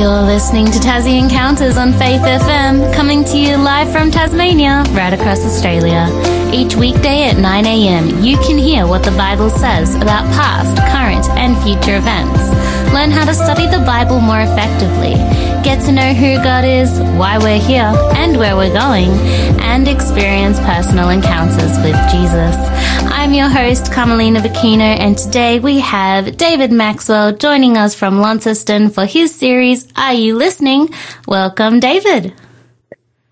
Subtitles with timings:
[0.00, 5.12] You're listening to Tassie Encounters on Faith FM, coming to you live from Tasmania, right
[5.12, 6.39] across Australia.
[6.52, 11.56] Each weekday at 9am, you can hear what the Bible says about past, current, and
[11.62, 12.40] future events.
[12.92, 15.14] Learn how to study the Bible more effectively,
[15.62, 19.10] get to know who God is, why we're here, and where we're going,
[19.60, 22.56] and experience personal encounters with Jesus.
[23.12, 28.90] I'm your host, Carmelina Bocchino, and today we have David Maxwell joining us from Launceston
[28.90, 30.92] for his series, Are You Listening?
[31.28, 32.34] Welcome, David.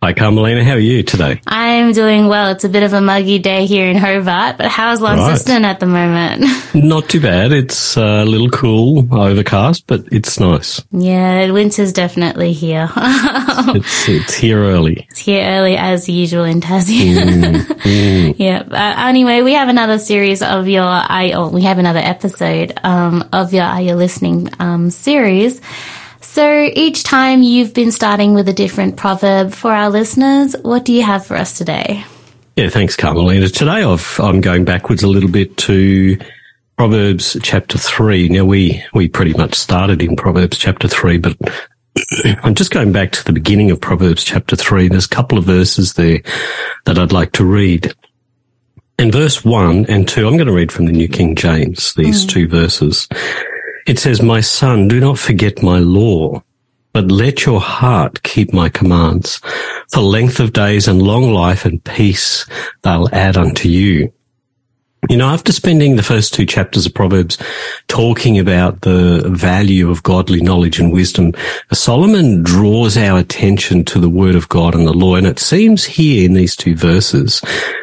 [0.09, 0.65] Hi, Carmelina.
[0.65, 1.39] How are you today?
[1.47, 2.51] I'm doing well.
[2.53, 5.69] It's a bit of a muggy day here in Hobart, but how's Launceston right.
[5.69, 6.47] at the moment?
[6.75, 7.53] Not too bad.
[7.53, 10.83] It's a little cool, overcast, but it's nice.
[10.93, 12.89] Yeah, winter's definitely here.
[12.97, 15.07] it's, it's here early.
[15.11, 17.15] It's here early as usual in Tassie.
[17.15, 18.35] Mm, mm.
[18.39, 18.61] yeah.
[18.61, 23.29] Uh, anyway, we have another series of your, I, oh, we have another episode um,
[23.35, 25.61] of your Are You Listening um, series.
[26.39, 30.55] So each time you've been starting with a different proverb for our listeners.
[30.63, 32.05] What do you have for us today?
[32.55, 33.49] Yeah, thanks, Carmelina.
[33.49, 36.17] Today I've, I'm going backwards a little bit to
[36.77, 38.29] Proverbs chapter three.
[38.29, 41.37] Now we, we pretty much started in Proverbs chapter three, but
[42.45, 44.87] I'm just going back to the beginning of Proverbs chapter three.
[44.87, 46.21] There's a couple of verses there
[46.85, 47.93] that I'd like to read.
[48.97, 52.25] In verse one and two, I'm going to read from the New King James, these
[52.25, 52.29] mm.
[52.29, 53.09] two verses.
[53.89, 56.43] It says, My son, do not forget my law,
[56.93, 59.41] but let your heart keep my commands.
[59.91, 62.45] For length of days and long life and peace
[62.83, 64.13] they'll add unto you.
[65.09, 67.39] You know, after spending the first two chapters of Proverbs
[67.87, 71.33] talking about the value of godly knowledge and wisdom,
[71.73, 75.15] Solomon draws our attention to the word of God and the law.
[75.15, 77.41] And it seems here in these two verses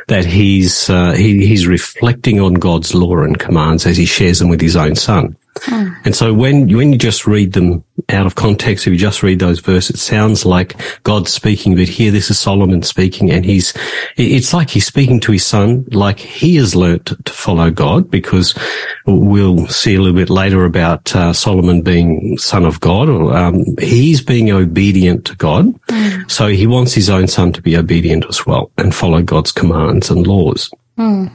[0.08, 4.50] that he's, uh, he, he's reflecting on God's law and commands as he shares them
[4.50, 5.36] with his own son.
[5.67, 9.39] And so when, when you just read them out of context, if you just read
[9.39, 13.73] those verses, it sounds like God's speaking, but here this is Solomon speaking and he's,
[14.18, 18.53] it's like he's speaking to his son, like he has learnt to follow God because
[19.06, 23.66] we'll see a little bit later about uh, Solomon being son of God or, um,
[23.80, 25.68] he's being obedient to God.
[25.88, 26.30] Mm.
[26.30, 30.09] So he wants his own son to be obedient as well and follow God's commands
[30.09, 30.69] and laws.
[30.97, 31.31] Mm.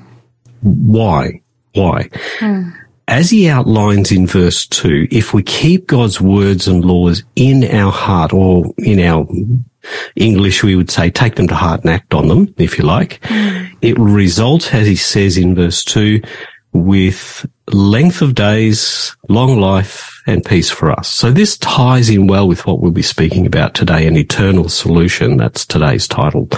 [0.63, 1.41] Why?
[1.73, 2.09] Why?
[2.39, 2.80] Mm
[3.11, 7.91] as he outlines in verse two, if we keep God's words and laws in our
[7.91, 9.27] heart or in our
[10.15, 13.21] English, we would say take them to heart and act on them, if you like.
[13.23, 13.77] Mm.
[13.83, 16.23] It will result, as he says in verse two,
[16.73, 21.09] with length of days, long life and peace for us.
[21.09, 25.37] So this ties in well with what we'll be speaking about today, an eternal solution.
[25.37, 26.49] That's today's title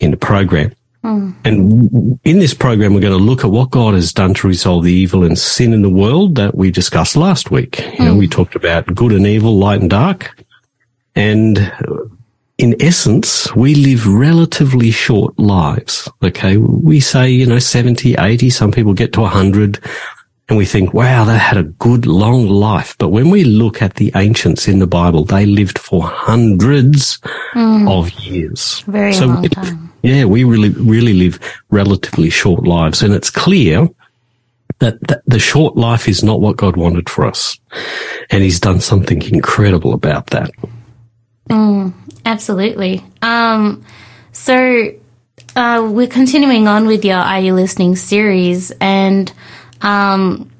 [0.00, 0.74] in the program.
[1.04, 1.34] Mm.
[1.44, 4.84] And in this program, we're going to look at what God has done to resolve
[4.84, 7.78] the evil and sin in the world that we discussed last week.
[7.78, 8.04] You mm.
[8.04, 10.44] know, we talked about good and evil, light and dark.
[11.14, 11.72] And
[12.58, 16.08] in essence, we live relatively short lives.
[16.22, 16.56] Okay.
[16.56, 19.80] We say, you know, 70, 80, some people get to 100
[20.52, 22.94] and we think, wow, they had a good long life.
[22.98, 27.18] But when we look at the ancients in the Bible, they lived for hundreds
[27.54, 27.90] mm.
[27.90, 28.80] of years.
[28.86, 31.38] Very so long time yeah, we really, really live
[31.70, 33.02] relatively short lives.
[33.02, 33.88] And it's clear
[34.80, 37.58] that, that the short life is not what God wanted for us.
[38.30, 40.50] And he's done something incredible about that.
[41.48, 41.92] Mm,
[42.26, 43.04] absolutely.
[43.22, 43.84] Um,
[44.32, 44.92] so,
[45.54, 49.32] uh, we're continuing on with your Are You Listening series and,
[49.82, 50.50] um,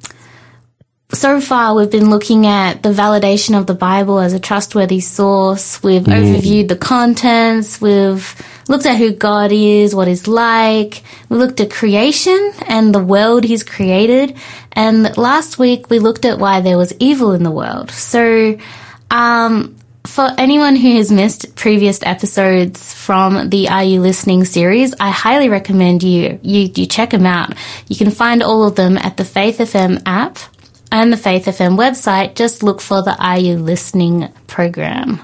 [1.15, 5.83] so far we've been looking at the validation of the Bible as a trustworthy source.
[5.83, 6.13] We've mm.
[6.13, 7.81] overviewed the contents.
[7.81, 8.35] We've
[8.69, 11.03] looked at who God is, what He's like.
[11.29, 14.37] We looked at creation and the world He's created.
[14.73, 17.91] And last week we looked at why there was evil in the world.
[17.91, 18.59] So,
[19.11, 19.77] um,
[20.07, 25.49] for anyone who has missed previous episodes from the Are You Listening series, I highly
[25.49, 27.55] recommend you, you, you check them out.
[27.89, 30.39] You can find all of them at the Faith FM app
[30.91, 32.35] and the Faith FM website.
[32.35, 35.21] Just look for the Are You Listening program.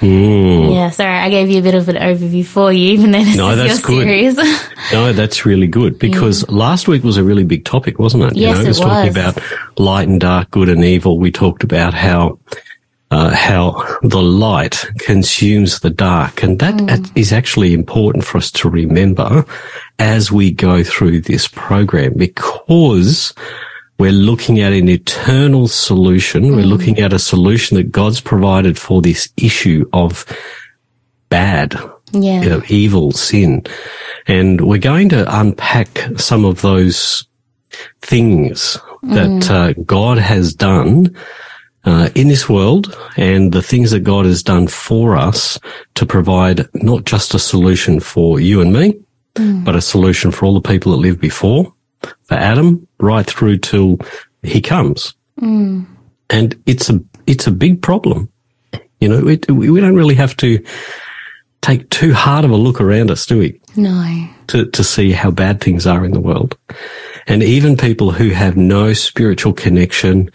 [0.00, 0.74] Mm.
[0.74, 3.36] Yeah, sorry, I gave you a bit of an overview for you, even though this
[3.36, 4.04] no, is that's your good.
[4.04, 4.36] series.
[4.92, 6.54] no, that's really good because yeah.
[6.54, 8.36] last week was a really big topic, wasn't it?
[8.36, 9.38] Yes, you know, it was, was talking about
[9.78, 11.18] light and dark, good and evil.
[11.18, 12.38] We talked about how
[13.10, 17.16] uh, how the light consumes the dark, and that mm.
[17.16, 19.44] is actually important for us to remember
[19.98, 23.34] as we go through this program because
[23.98, 26.44] we're looking at an eternal solution.
[26.44, 26.56] Mm.
[26.56, 30.24] We're looking at a solution that God's provided for this issue of
[31.30, 31.74] bad,
[32.12, 32.42] yeah.
[32.42, 33.64] you know, evil, sin.
[34.26, 37.26] And we're going to unpack some of those
[38.02, 39.14] things mm.
[39.14, 41.16] that uh, God has done
[41.84, 45.58] uh, in this world and the things that God has done for us
[45.94, 49.00] to provide not just a solution for you and me,
[49.34, 49.64] mm.
[49.64, 51.72] but a solution for all the people that lived before,
[52.24, 53.98] for Adam, right through till
[54.42, 55.14] he comes.
[55.40, 55.86] Mm.
[56.28, 58.30] And it's a, it's a big problem.
[59.00, 60.62] You know, it, we don't really have to
[61.62, 63.60] take too hard of a look around us, do we?
[63.76, 64.28] No.
[64.48, 66.56] To, to see how bad things are in the world.
[67.26, 70.30] And even people who have no spiritual connection,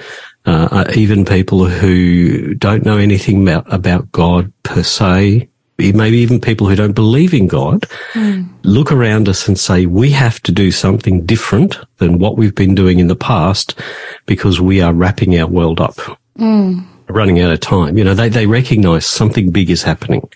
[0.45, 6.39] uh, uh, even people who don't know anything about, about God per se, maybe even
[6.39, 7.81] people who don't believe in God,
[8.13, 8.47] mm.
[8.63, 12.75] look around us and say, we have to do something different than what we've been
[12.75, 13.79] doing in the past
[14.25, 15.95] because we are wrapping our world up.
[16.37, 16.85] Mm.
[17.07, 17.97] Running out of time.
[17.97, 20.29] You know, they, they recognize something big is happening.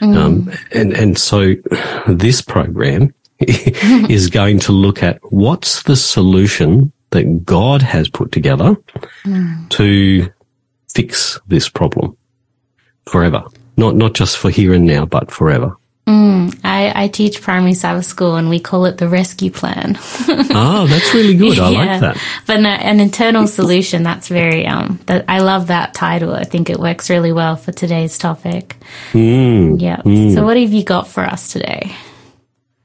[0.00, 0.16] Mm.
[0.16, 1.54] Um, and, and so
[2.06, 8.76] this program is going to look at what's the solution that God has put together
[9.24, 9.68] mm.
[9.70, 10.30] to
[10.94, 12.16] fix this problem
[13.06, 13.44] forever.
[13.78, 15.76] Not, not just for here and now, but forever.
[16.06, 19.96] Mm, I, I, teach primary Sabbath school and we call it the rescue plan.
[20.28, 21.58] oh, that's really good.
[21.58, 21.78] I yeah.
[21.78, 22.22] like that.
[22.46, 26.32] But no, an internal solution, that's very, um, that, I love that title.
[26.32, 28.76] I think it works really well for today's topic.
[29.12, 29.96] Mm, yeah.
[29.96, 30.34] Mm.
[30.34, 31.96] So what have you got for us today?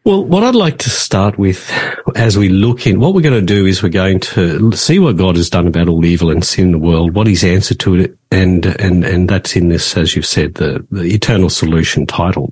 [0.03, 1.71] Well, what I'd like to start with
[2.15, 5.15] as we look in, what we're going to do is we're going to see what
[5.15, 7.95] God has done about all evil and sin in the world, what his answer to
[7.95, 12.51] it, and, and, and that's in this, as you've said, the, the eternal solution title.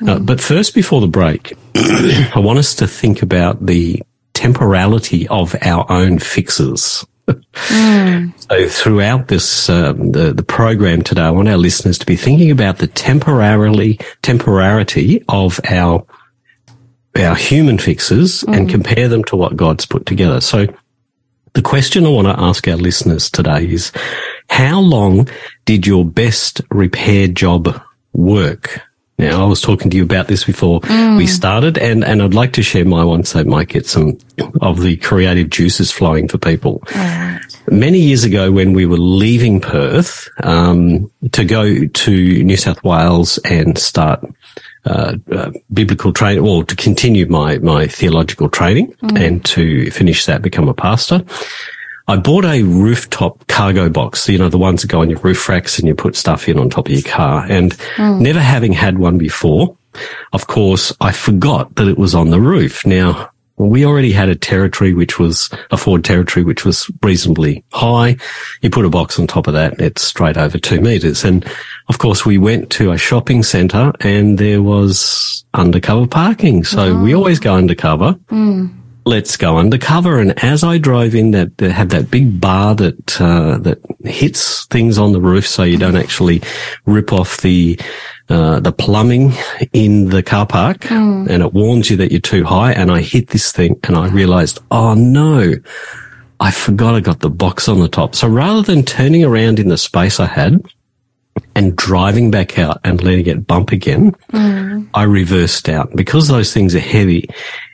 [0.00, 0.08] Mm.
[0.08, 4.02] Uh, but first, before the break, I want us to think about the
[4.32, 7.06] temporality of our own fixes.
[7.26, 8.32] mm.
[8.48, 12.50] So throughout this um, the the program today, I want our listeners to be thinking
[12.50, 16.06] about the temporarily temporarity of our
[17.18, 18.56] our human fixes mm.
[18.56, 20.40] and compare them to what God's put together.
[20.40, 20.66] So
[21.54, 23.92] the question I want to ask our listeners today is,
[24.48, 25.28] how long
[25.64, 27.82] did your best repair job
[28.12, 28.82] work?
[29.18, 31.16] Now, I was talking to you about this before mm.
[31.16, 34.16] we started, and, and I'd like to share my one so it might get some
[34.60, 36.84] of the creative juices flowing for people.
[36.94, 37.40] Right.
[37.68, 43.38] Many years ago, when we were leaving Perth um, to go to New South Wales
[43.38, 44.24] and start
[44.84, 49.18] uh, uh, biblical training, or to continue my my theological training mm.
[49.18, 51.24] and to finish that, become a pastor.
[52.08, 55.46] I bought a rooftop cargo box, you know, the ones that go on your roof
[55.46, 57.44] racks and you put stuff in on top of your car.
[57.46, 58.20] And mm.
[58.20, 59.76] never having had one before,
[60.32, 62.86] of course, I forgot that it was on the roof.
[62.86, 67.64] Now, well, we already had a territory which was a Ford territory which was reasonably
[67.72, 68.16] high.
[68.62, 71.24] You put a box on top of that, it's straight over two meters.
[71.24, 71.44] And
[71.88, 76.64] of course, we went to a shopping center and there was undercover parking.
[76.64, 78.12] So we always go undercover.
[78.30, 78.74] Mm.
[79.04, 80.18] Let's go undercover.
[80.18, 84.66] And as I drove in, that they had that big bar that uh, that hits
[84.66, 86.42] things on the roof, so you don't actually
[86.84, 87.80] rip off the
[88.28, 89.32] uh, the plumbing
[89.72, 91.28] in the car park mm.
[91.28, 92.72] and it warns you that you're too high.
[92.72, 95.54] And I hit this thing and I realized, oh no,
[96.40, 98.14] I forgot I got the box on the top.
[98.14, 100.62] So rather than turning around in the space I had
[101.54, 104.88] and driving back out and letting it bump again, mm.
[104.94, 105.96] I reversed out.
[105.96, 107.28] Because those things are heavy,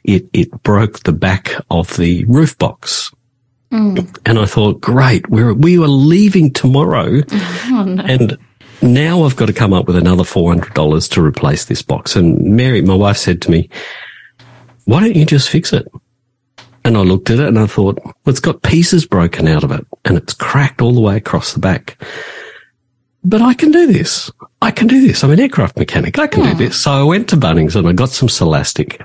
[0.04, 3.10] it, it broke the back of the roof box.
[3.72, 4.18] Mm.
[4.24, 7.22] And I thought, great, we're, we were leaving tomorrow.
[7.66, 8.04] Oh, no.
[8.04, 8.38] And
[8.84, 12.16] now I've got to come up with another $400 to replace this box.
[12.16, 13.68] And Mary, my wife said to me,
[14.84, 15.86] why don't you just fix it?
[16.84, 19.72] And I looked at it and I thought, well, it's got pieces broken out of
[19.72, 22.02] it and it's cracked all the way across the back.
[23.26, 24.30] But I can do this.
[24.60, 25.24] I can do this.
[25.24, 26.18] I'm an aircraft mechanic.
[26.18, 26.58] I can do hmm.
[26.58, 26.78] this.
[26.78, 29.02] So I went to Bunnings and I got some Silastic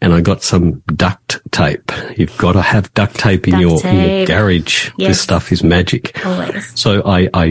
[0.00, 1.92] and I got some duct tape.
[2.16, 3.92] You've got to have duct tape in, duct your, tape.
[3.92, 4.90] in your garage.
[4.96, 5.08] Yes.
[5.08, 6.18] This stuff is magic.
[6.24, 6.78] Always.
[6.78, 7.44] So I, I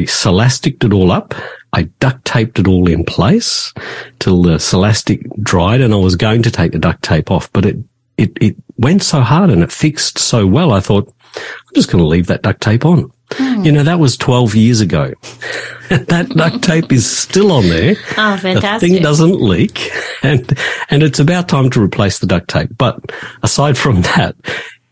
[0.83, 1.35] it all up.
[1.73, 3.73] I duct taped it all in place
[4.19, 7.65] till the Silastic dried and I was going to take the duct tape off, but
[7.65, 7.77] it,
[8.17, 10.71] it, it went so hard and it fixed so well.
[10.71, 13.11] I thought, I'm just going to leave that duct tape on.
[13.33, 13.63] Hmm.
[13.63, 15.13] You know, that was 12 years ago.
[15.89, 17.95] that duct tape is still on there.
[18.17, 18.89] Oh, fantastic.
[18.89, 19.91] The thing doesn't leak
[20.23, 20.57] and,
[20.89, 22.71] and it's about time to replace the duct tape.
[22.77, 23.11] But
[23.43, 24.35] aside from that,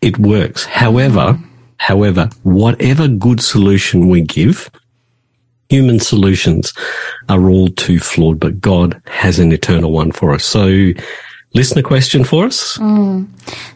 [0.02, 0.66] it works.
[0.66, 1.46] However, hmm.
[1.78, 4.70] however, whatever good solution we give,
[5.70, 6.74] human solutions
[7.30, 10.46] are all too flawed, but God has an eternal one for us.
[10.46, 10.92] So,
[11.54, 12.78] listener question for us?
[12.78, 13.28] Mm.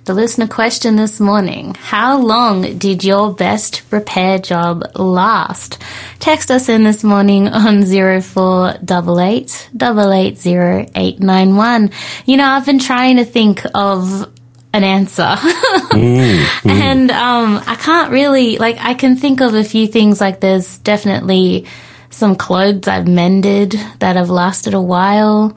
[0.05, 5.81] The listener question this morning How long did your best repair job last?
[6.19, 11.93] Text us in this morning on 0488 880
[12.25, 14.31] You know, I've been trying to think of
[14.73, 15.23] an answer.
[15.91, 20.39] mm, And um, I can't really, like, I can think of a few things, like,
[20.39, 21.65] there's definitely
[22.09, 25.55] some clothes I've mended that have lasted a while.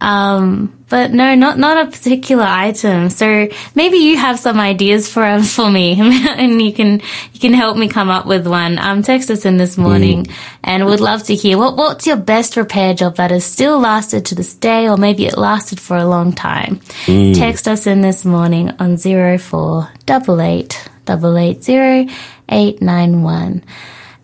[0.00, 3.08] Um, but no, not not a particular item.
[3.10, 5.98] So maybe you have some ideas for for me,
[6.28, 7.00] and you can
[7.32, 8.78] you can help me come up with one.
[8.78, 10.34] Um, text us in this morning, mm.
[10.62, 14.26] and would love to hear what what's your best repair job that has still lasted
[14.26, 16.76] to this day, or maybe it lasted for a long time.
[17.06, 17.34] Mm.
[17.34, 22.06] Text us in this morning on zero four double eight double eight zero
[22.50, 23.64] eight nine one.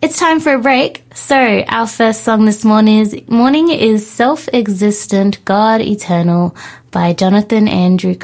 [0.01, 1.03] It's time for a break.
[1.13, 6.55] So, our first song this morning is, morning is Self Existent, God Eternal
[6.89, 8.15] by Jonathan Andrew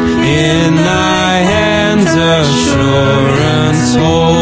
[0.00, 4.41] in thy hands assurance hold.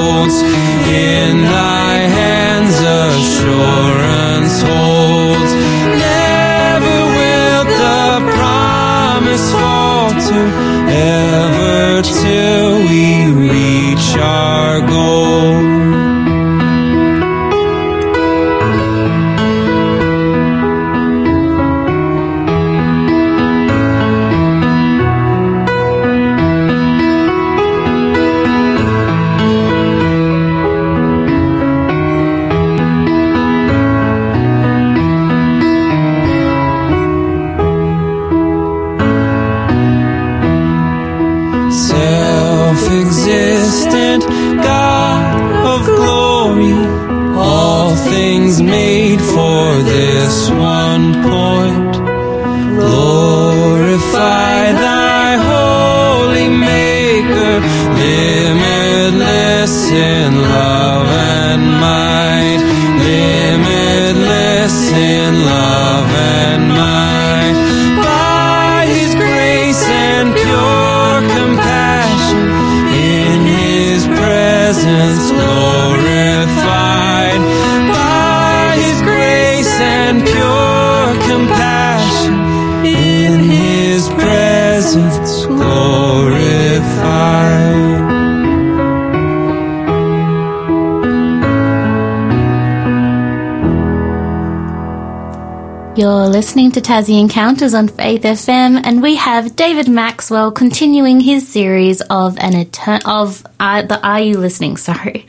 [96.00, 96.33] Kruz.
[96.33, 102.00] listening to Tassie Encounters on Faith FM, and we have David Maxwell continuing his series
[102.02, 104.76] of an etern- of uh, the Are You Listening?
[104.88, 105.26] Sorry,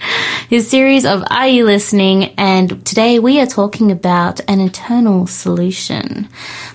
[0.49, 2.33] his series of Are You Listening?
[2.37, 6.29] And today we are talking about an eternal solution.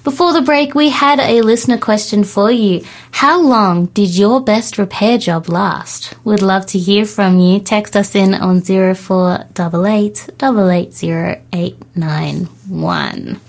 [0.05, 2.85] Before the break, we had a listener question for you.
[3.13, 6.13] How long did your best repair job last?
[6.25, 7.61] We'd love to hear from you.
[7.61, 13.41] Text us in on zero four double eight double eight zero eight nine one.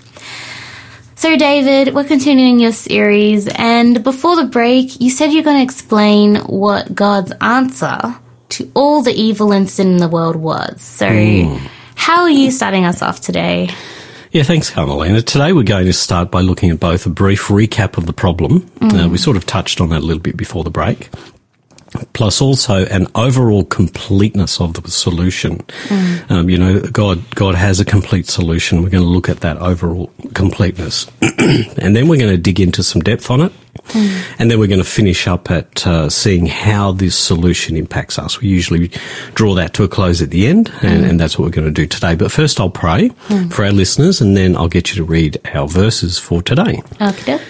[1.18, 5.64] So, David, we're continuing your series, and before the break, you said you're going to
[5.64, 8.14] explain what God's answer
[8.50, 10.80] to all the evil and sin in the world was.
[10.80, 11.08] So,
[11.96, 13.68] how are you starting us off today?
[14.30, 15.20] Yeah, thanks, Carmelina.
[15.22, 18.70] Today we're going to start by looking at both a brief recap of the problem.
[18.80, 21.08] Uh, we sort of touched on that a little bit before the break.
[22.12, 25.64] Plus, also an overall completeness of the solution.
[26.28, 28.82] Um, you know, God, God has a complete solution.
[28.82, 31.06] We're going to look at that overall completeness,
[31.38, 33.52] and then we're going to dig into some depth on it,
[34.38, 38.40] and then we're going to finish up at uh, seeing how this solution impacts us.
[38.40, 38.88] We usually
[39.34, 41.72] draw that to a close at the end, and, and that's what we're going to
[41.72, 42.14] do today.
[42.14, 43.10] But first, I'll pray
[43.50, 46.82] for our listeners, and then I'll get you to read our verses for today.
[47.00, 47.40] Okay.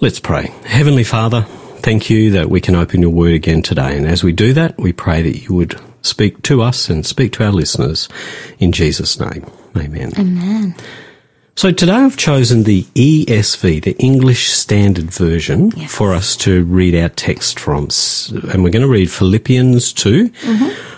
[0.00, 0.46] Let's pray.
[0.64, 1.46] Heavenly Father,
[1.78, 3.96] thank you that we can open your word again today.
[3.96, 7.32] And as we do that, we pray that you would speak to us and speak
[7.32, 8.08] to our listeners
[8.58, 9.46] in Jesus' name.
[9.76, 10.12] Amen.
[10.18, 10.74] Amen.
[11.58, 15.92] So today I've chosen the ESV, the English Standard Version, Yes.
[15.92, 18.30] for us to read our text from.
[18.30, 20.28] And we're going to read Philippians 2,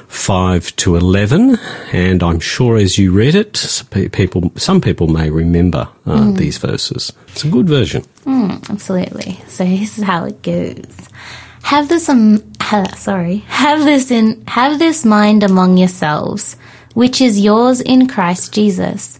[0.08, 1.58] 5 to 11.
[1.92, 7.10] And I'm sure as you read it, people, some people may remember uh, these verses.
[7.28, 8.04] It's a good version.
[8.26, 9.40] Absolutely.
[9.48, 11.08] So this is how it goes.
[11.62, 13.38] Have this um, ha, sorry.
[13.48, 16.58] Have this in have this mind among yourselves,
[16.92, 19.19] which is yours in Christ Jesus,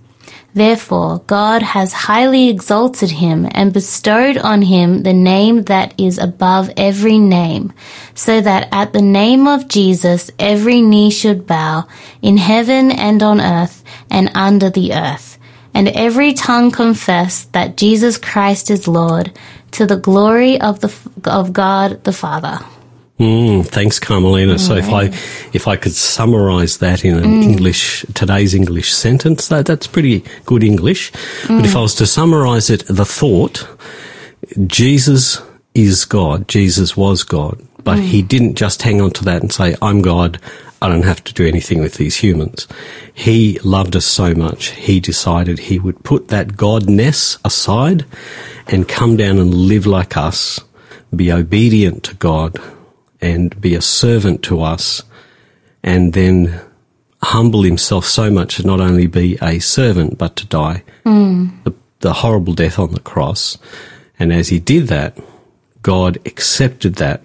[0.53, 6.69] Therefore, God has highly exalted him and bestowed on him the name that is above
[6.75, 7.71] every name,
[8.13, 11.87] so that at the name of Jesus every knee should bow
[12.21, 15.37] in heaven and on earth and under the earth,
[15.73, 19.31] and every tongue confess that Jesus Christ is Lord,
[19.71, 22.59] to the glory of the of God the Father.
[23.21, 24.57] Mm, thanks, Carmelina.
[24.57, 25.53] So if I mm.
[25.53, 27.43] if I could summarise that in an mm.
[27.43, 31.11] English today's English sentence, that that's pretty good English.
[31.47, 31.75] But if mm.
[31.75, 33.67] I was to summarise it, the thought,
[34.65, 35.39] Jesus
[35.75, 36.47] is God.
[36.47, 40.39] Jesus was God, but he didn't just hang on to that and say, "I'm God."
[40.83, 42.67] I don't have to do anything with these humans.
[43.13, 48.03] He loved us so much, he decided he would put that godness aside
[48.65, 50.59] and come down and live like us,
[51.15, 52.59] be obedient to God,
[53.21, 55.03] and be a servant to us,
[55.83, 56.61] and then
[57.23, 61.49] humble himself so much to not only be a servant, but to die hmm.
[61.63, 63.57] the, the horrible death on the cross.
[64.17, 65.17] And as he did that,
[65.81, 67.23] God accepted that,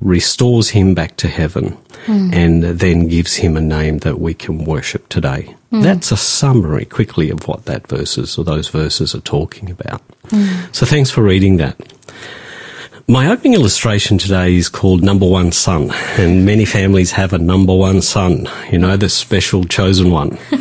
[0.00, 2.30] restores him back to heaven, hmm.
[2.32, 5.54] and then gives him a name that we can worship today.
[5.70, 5.82] Hmm.
[5.82, 10.02] That's a summary quickly of what that verses or those verses are talking about.
[10.72, 11.76] So thanks for reading that.
[13.10, 17.74] My opening illustration today is called Number One Son, and many families have a number
[17.74, 20.36] one son, you know, the special chosen one.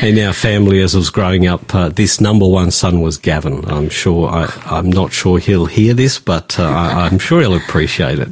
[0.00, 3.64] In our family, as I was growing up, uh, this number one son was Gavin.
[3.68, 7.56] I'm sure, I, I'm not sure he'll hear this, but uh, I, I'm sure he'll
[7.56, 8.28] appreciate it.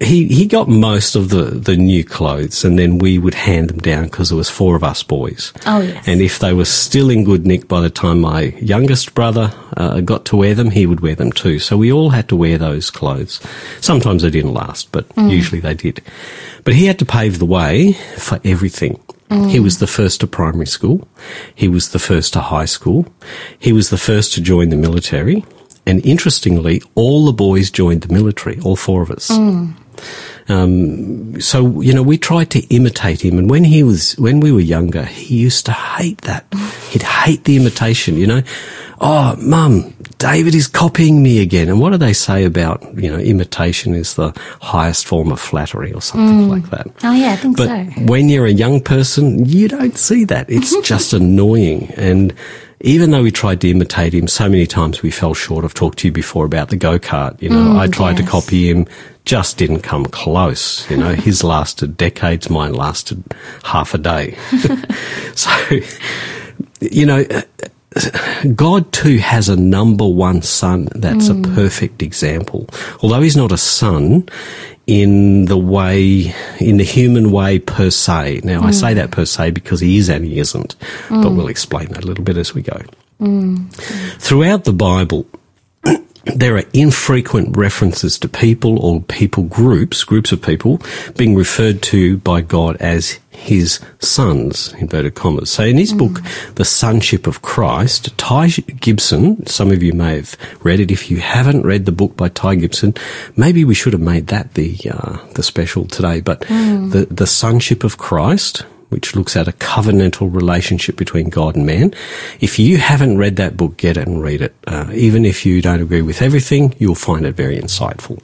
[0.00, 3.78] He he got most of the, the new clothes, and then we would hand them
[3.78, 5.52] down because there was four of us boys.
[5.66, 6.06] Oh, yes.
[6.06, 10.00] And if they were still in good nick by the time my youngest brother uh,
[10.00, 11.58] got to wear them, he would wear them too.
[11.58, 13.40] So we all had to wear those clothes.
[13.80, 16.02] Sometimes they didn't last, but usually they did.
[16.64, 19.00] But he had to pave the way for everything.
[19.48, 21.06] He was the first to primary school.
[21.54, 23.06] He was the first to high school.
[23.58, 25.44] He was the first to join the military.
[25.88, 29.30] And interestingly, all the boys joined the military, all four of us.
[30.50, 34.50] Um, so you know, we tried to imitate him, and when he was when we
[34.52, 36.46] were younger, he used to hate that.
[36.90, 38.16] He'd hate the imitation.
[38.16, 38.42] You know,
[39.00, 41.68] oh, mum, David is copying me again.
[41.68, 45.92] And what do they say about you know imitation is the highest form of flattery
[45.92, 46.86] or something like that?
[47.04, 48.00] Oh yeah, I think But so.
[48.04, 50.48] when you're a young person, you don't see that.
[50.48, 51.92] It's just annoying.
[51.96, 52.32] And
[52.80, 55.64] even though we tried to imitate him, so many times we fell short.
[55.64, 57.40] I've talked to you before about the go kart.
[57.42, 58.86] You know, mm, I tried to copy him,
[59.24, 60.88] just didn't come close.
[60.90, 63.22] You know, his lasted decades, mine lasted
[63.64, 64.36] half a day.
[65.34, 65.50] so,
[66.80, 67.24] you know,
[68.54, 71.54] God too has a number one son that's a hmm.
[71.54, 72.68] perfect example.
[73.02, 74.28] Although he's not a son
[74.86, 78.40] in the way, in the human way per se.
[78.44, 78.98] Now I say hmm.
[78.98, 80.76] that per se because he is and he isn't,
[81.08, 81.36] but hmm.
[81.36, 82.80] we'll explain that a little bit as we go.
[84.18, 85.26] Throughout the Bible,
[86.34, 90.80] there are infrequent references to people or people groups, groups of people,
[91.16, 95.50] being referred to by God as his sons, inverted commas.
[95.50, 95.98] So in his mm.
[95.98, 96.22] book,
[96.56, 100.90] The Sonship of Christ, Ty Gibson, some of you may have read it.
[100.90, 102.94] If you haven't read the book by Ty Gibson,
[103.36, 106.20] maybe we should have made that the, uh, the special today.
[106.20, 106.90] But mm.
[106.90, 111.94] the, the Sonship of Christ, which looks at a covenantal relationship between God and man.
[112.40, 114.54] If you haven't read that book, get it and read it.
[114.66, 118.18] Uh, even if you don't agree with everything, you'll find it very insightful.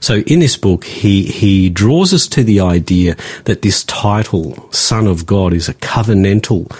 [0.00, 5.06] So in this book, he, he draws us to the idea that this title, Son
[5.06, 6.70] of God, is a covenantal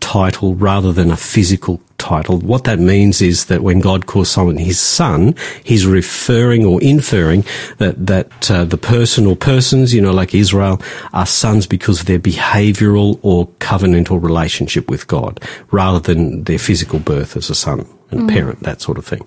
[0.00, 2.38] title rather than a physical title.
[2.38, 7.44] What that means is that when God calls someone his son, he's referring or inferring
[7.78, 10.80] that that uh, the person or persons, you know, like Israel,
[11.12, 15.40] are sons because of their behavioural or covenantal relationship with God,
[15.72, 18.28] rather than their physical birth as a son and mm.
[18.30, 19.26] parent, that sort of thing.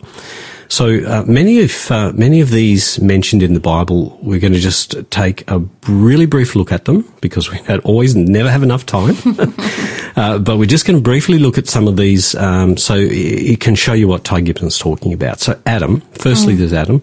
[0.69, 4.59] So uh, many of uh, many of these mentioned in the Bible, we're going to
[4.59, 9.15] just take a really brief look at them because we always never have enough time.
[10.15, 13.59] uh, but we're just going to briefly look at some of these, um, so it
[13.59, 15.39] can show you what Ty Gibson's talking about.
[15.39, 16.59] So Adam, firstly, mm.
[16.59, 17.01] there's Adam.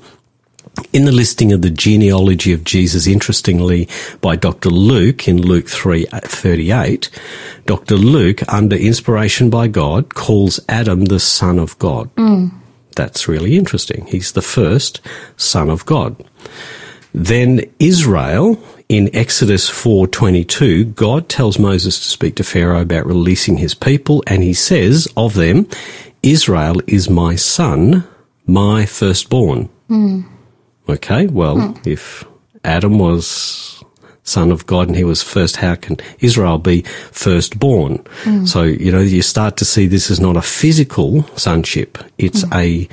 [0.92, 3.88] In the listing of the genealogy of Jesus, interestingly,
[4.20, 4.68] by Dr.
[4.68, 7.11] Luke in Luke 3:38,
[7.66, 7.96] Dr.
[7.96, 12.14] Luke, under inspiration by God, calls Adam the son of God.
[12.14, 12.52] Mm.
[12.96, 14.06] That's really interesting.
[14.06, 15.00] He's the first
[15.37, 16.16] son of God.
[17.14, 23.74] Then Israel in Exodus 4:22, God tells Moses to speak to Pharaoh about releasing his
[23.74, 25.66] people and he says of them,
[26.22, 28.04] Israel is my son,
[28.46, 29.68] my firstborn.
[29.90, 30.24] Mm.
[30.88, 31.87] Okay, well, mm.
[31.87, 32.24] if
[32.64, 33.75] Adam was
[34.26, 37.98] son of God and he was first, how can Israel be firstborn?
[38.24, 38.46] Mm.
[38.46, 41.98] So, you know, you start to see this is not a physical sonship.
[42.18, 42.54] It's mm.
[42.54, 42.88] a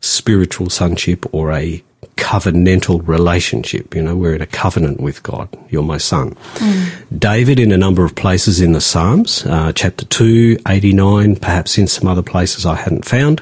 [0.00, 1.82] spiritual sonship or a
[2.16, 3.94] covenantal relationship.
[3.94, 5.48] You know, we're in a covenant with God.
[5.68, 6.34] You're my son.
[6.54, 7.18] Mm.
[7.18, 11.86] David, in a number of places in the Psalms, uh, chapter 2, 89, perhaps in
[11.86, 13.40] some other places I hadn't found,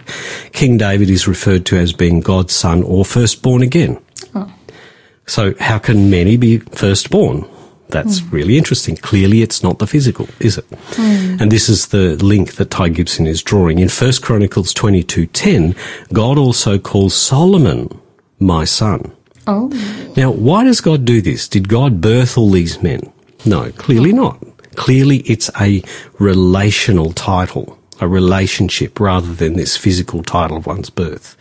[0.53, 3.99] King David is referred to as being God's son or firstborn again.
[5.27, 7.47] So how can many be firstborn?
[7.89, 8.33] That's mm.
[8.33, 8.97] really interesting.
[8.97, 10.69] Clearly, it's not the physical, is it?
[10.71, 11.41] Mm.
[11.41, 13.79] And this is the link that Ty Gibson is drawing.
[13.79, 15.77] In 1 Chronicles 22.10,
[16.13, 18.01] God also calls Solomon
[18.41, 19.13] my son.
[19.47, 19.69] Oh.
[20.17, 21.47] Now, why does God do this?
[21.49, 23.01] Did God birth all these men?
[23.45, 24.17] No, clearly hmm.
[24.17, 24.43] not.
[24.75, 25.83] Clearly, it's a
[26.19, 31.37] relational title a relationship rather than this physical title of one's birth.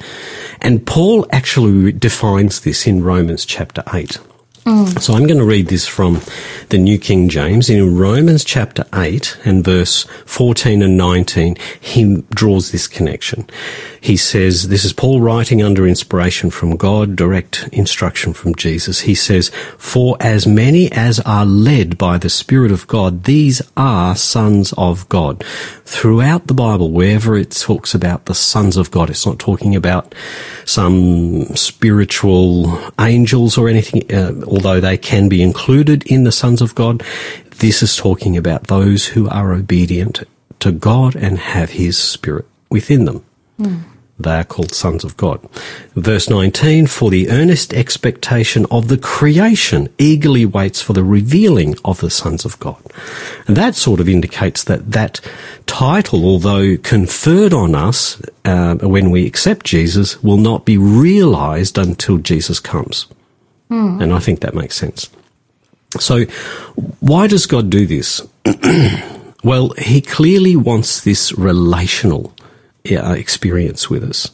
[0.62, 4.18] And Paul actually defines this in Romans chapter 8.
[4.66, 5.00] Mm.
[5.00, 6.22] So I'm going to read this from
[6.70, 7.70] the New King James.
[7.70, 13.48] In Romans chapter 8 and verse 14 and 19, he draws this connection.
[14.02, 19.02] He says, this is Paul writing under inspiration from God, direct instruction from Jesus.
[19.02, 24.16] He says, for as many as are led by the Spirit of God, these are
[24.16, 25.44] sons of God.
[25.86, 30.14] Throughout the Bible, wherever it talks about the sons of God, it's not talking about
[30.66, 36.74] some spiritual angels or anything, uh, although they can be included in the sons of
[36.76, 37.04] God.
[37.58, 40.24] This is talking about those who are obedient
[40.62, 43.26] to God and have His Spirit within them.
[43.60, 43.84] Mm.
[44.18, 45.42] They are called sons of God.
[45.94, 52.00] Verse 19, for the earnest expectation of the creation eagerly waits for the revealing of
[52.00, 52.82] the sons of God.
[53.46, 55.20] And that sort of indicates that that
[55.66, 62.18] title, although conferred on us uh, when we accept Jesus, will not be realized until
[62.18, 63.08] Jesus comes.
[63.76, 64.02] Mm.
[64.02, 65.10] And I think that makes sense.
[66.00, 66.26] So
[67.00, 68.22] why does God do this?
[69.44, 72.34] well, he clearly wants this relational
[72.90, 74.32] uh, experience with us.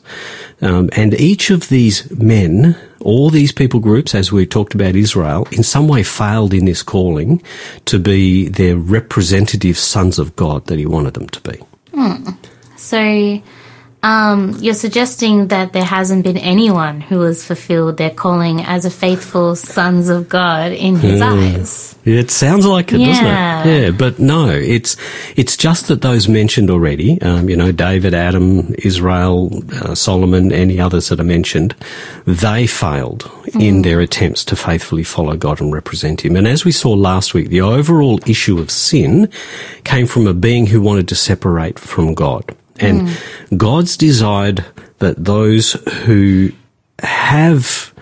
[0.62, 5.47] Um, and each of these men, all these people groups, as we talked about Israel,
[5.51, 7.41] in some way failed in this calling
[7.86, 11.58] to be their representative sons of God that he wanted them to be.
[11.93, 12.30] Hmm.
[12.77, 13.41] So
[14.03, 18.89] um, you're suggesting that there hasn't been anyone who has fulfilled their calling as a
[18.89, 21.59] faithful sons of God in His mm.
[21.59, 21.95] eyes.
[22.03, 23.07] It sounds like it, yeah.
[23.07, 23.83] doesn't it?
[23.83, 24.97] Yeah, but no, it's
[25.35, 30.79] it's just that those mentioned already, um, you know, David, Adam, Israel, uh, Solomon, any
[30.79, 31.75] others that are mentioned,
[32.25, 33.61] they failed mm.
[33.61, 36.35] in their attempts to faithfully follow God and represent Him.
[36.35, 39.29] And as we saw last week, the overall issue of sin
[39.83, 42.55] came from a being who wanted to separate from God.
[42.82, 43.58] And mm.
[43.58, 44.65] God's desired
[45.00, 45.74] that those
[46.06, 46.52] who
[47.00, 47.94] have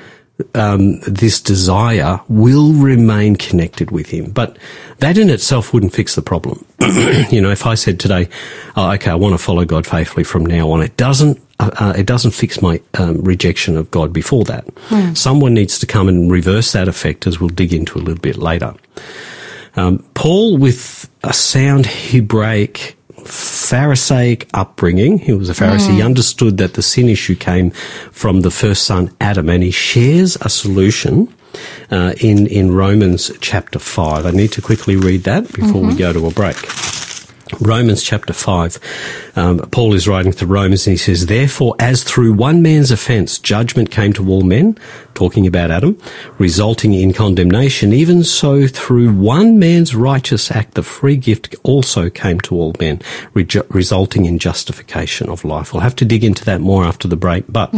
[0.56, 4.32] um, this desire will remain connected with Him.
[4.32, 4.58] But
[5.00, 6.66] that in itself wouldn't fix the problem.
[7.30, 8.30] you know, if I said today,
[8.76, 11.94] oh, okay, I want to follow God faithfully from now on, it doesn't uh, uh,
[11.98, 14.66] it doesn't fix my um, rejection of God before that.
[15.14, 18.38] Someone needs to come and reverse that effect, as we'll dig into a little bit
[18.38, 18.74] later.
[19.76, 22.98] Um, Paul, with a sound Hebraic,
[23.70, 27.70] Pharisaic upbringing, he was a Pharisee, he understood that the sin issue came
[28.12, 31.32] from the first son, Adam, and he shares a solution
[31.92, 34.26] uh, in, in Romans chapter 5.
[34.26, 36.58] I need to quickly read that before we go to a break.
[37.60, 38.80] Romans chapter 5.
[39.36, 43.38] Um, Paul is writing to Romans and he says, Therefore, as through one man's offence
[43.38, 44.80] judgment came to all men,
[45.20, 45.98] talking about Adam,
[46.38, 52.40] resulting in condemnation, even so through one man's righteous act the free gift also came
[52.40, 53.02] to all men,
[53.34, 55.74] reju- resulting in justification of life.
[55.74, 57.70] We'll have to dig into that more after the break, but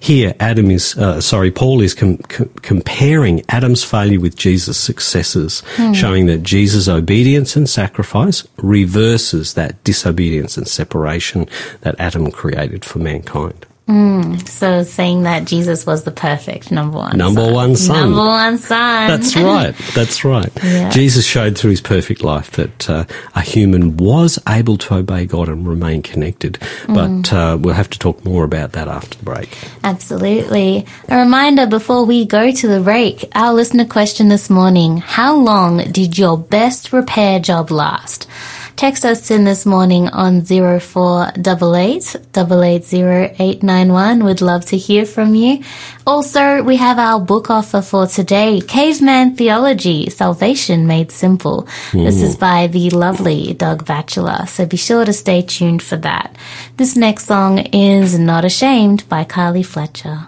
[0.00, 5.62] here Adam is, uh, sorry, Paul is com- com- comparing Adam's failure with Jesus' successes,
[5.94, 11.46] showing that Jesus' obedience and sacrifice reverses that disobedience and separation
[11.82, 13.66] that Adam created for mankind.
[13.88, 17.16] So saying that Jesus was the perfect number one.
[17.16, 17.52] Number son.
[17.52, 17.96] one son.
[17.96, 19.08] Number one son.
[19.08, 19.74] That's right.
[19.94, 20.50] That's right.
[20.62, 20.90] Yeah.
[20.90, 25.48] Jesus showed through his perfect life that uh, a human was able to obey God
[25.48, 26.58] and remain connected.
[26.88, 29.56] But uh, we'll have to talk more about that after the break.
[29.84, 30.86] Absolutely.
[31.08, 35.92] A reminder before we go to the break, our listener question this morning, how long
[35.92, 38.28] did your best repair job last?
[38.76, 44.22] Text us in this morning on 0488 880891.
[44.22, 45.62] We'd love to hear from you.
[46.06, 51.66] Also, we have our book offer for today, Caveman Theology, Salvation Made Simple.
[51.94, 56.36] This is by the lovely Doug Batchelor, so be sure to stay tuned for that.
[56.76, 60.26] This next song is Not Ashamed by Carly Fletcher.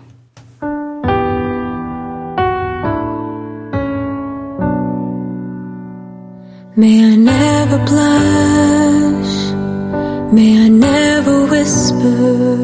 [6.78, 7.16] May I
[7.68, 9.52] never blush,
[10.32, 12.57] may I never whisper,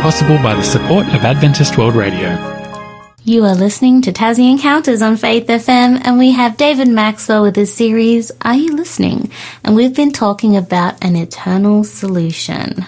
[0.00, 2.30] possible by the support of Adventist World Radio.
[3.22, 7.54] You are listening to Tassie Encounters on Faith FM, and we have David Maxwell with
[7.54, 9.30] his series, Are You Listening?
[9.62, 12.86] And we've been talking about an eternal solution.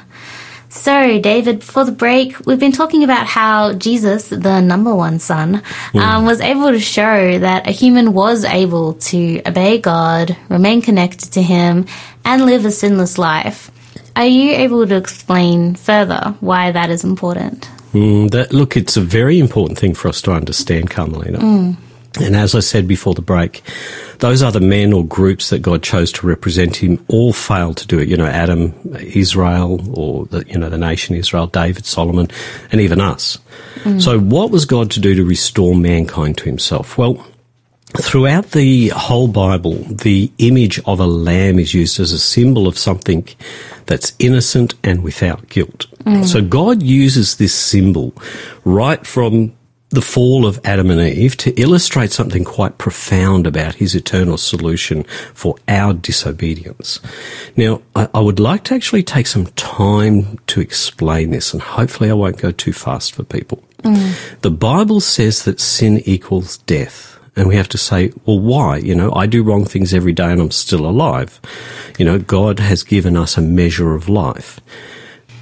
[0.71, 5.63] So, David, before the break, we've been talking about how Jesus, the number one son,
[5.93, 11.33] um, was able to show that a human was able to obey God, remain connected
[11.33, 11.85] to Him,
[12.25, 13.71] and live a sinless life.
[14.17, 17.69] Are you able to explain further why that is important?
[17.93, 21.77] Mm, that, look, it's a very important thing for us to understand, Carmelina.
[22.21, 23.63] And as I said before the break,
[24.19, 27.99] those other men or groups that God chose to represent Him all failed to do
[27.99, 28.09] it.
[28.09, 32.29] You know, Adam, Israel, or the, you know the nation Israel, David, Solomon,
[32.71, 33.39] and even us.
[33.99, 36.99] So, what was God to do to restore mankind to Himself?
[36.99, 37.27] Well,
[38.01, 42.79] throughout the whole Bible, the image of a lamb is used as a symbol of
[42.79, 43.27] something
[43.87, 45.87] that's innocent and without guilt.
[46.05, 46.25] Mm.
[46.25, 48.15] So God uses this symbol
[48.65, 49.55] right from
[49.91, 55.05] the fall of Adam and Eve to illustrate something quite profound about his eternal solution
[55.35, 56.99] for our disobedience.
[57.57, 62.11] Now, I, I would like to actually take some time to explain this, and hopefully
[62.11, 63.63] I won't go too fast for people.
[63.83, 64.41] Mm.
[64.41, 67.12] The Bible says that sin equals death.
[67.35, 68.77] And we have to say, well, why?
[68.77, 71.41] You know, I do wrong things every day and I'm still alive.
[71.99, 74.61] You know, God has given us a measure of life.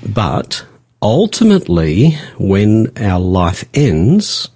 [0.08, 0.64] But
[1.02, 4.50] ultimately, when our life ends,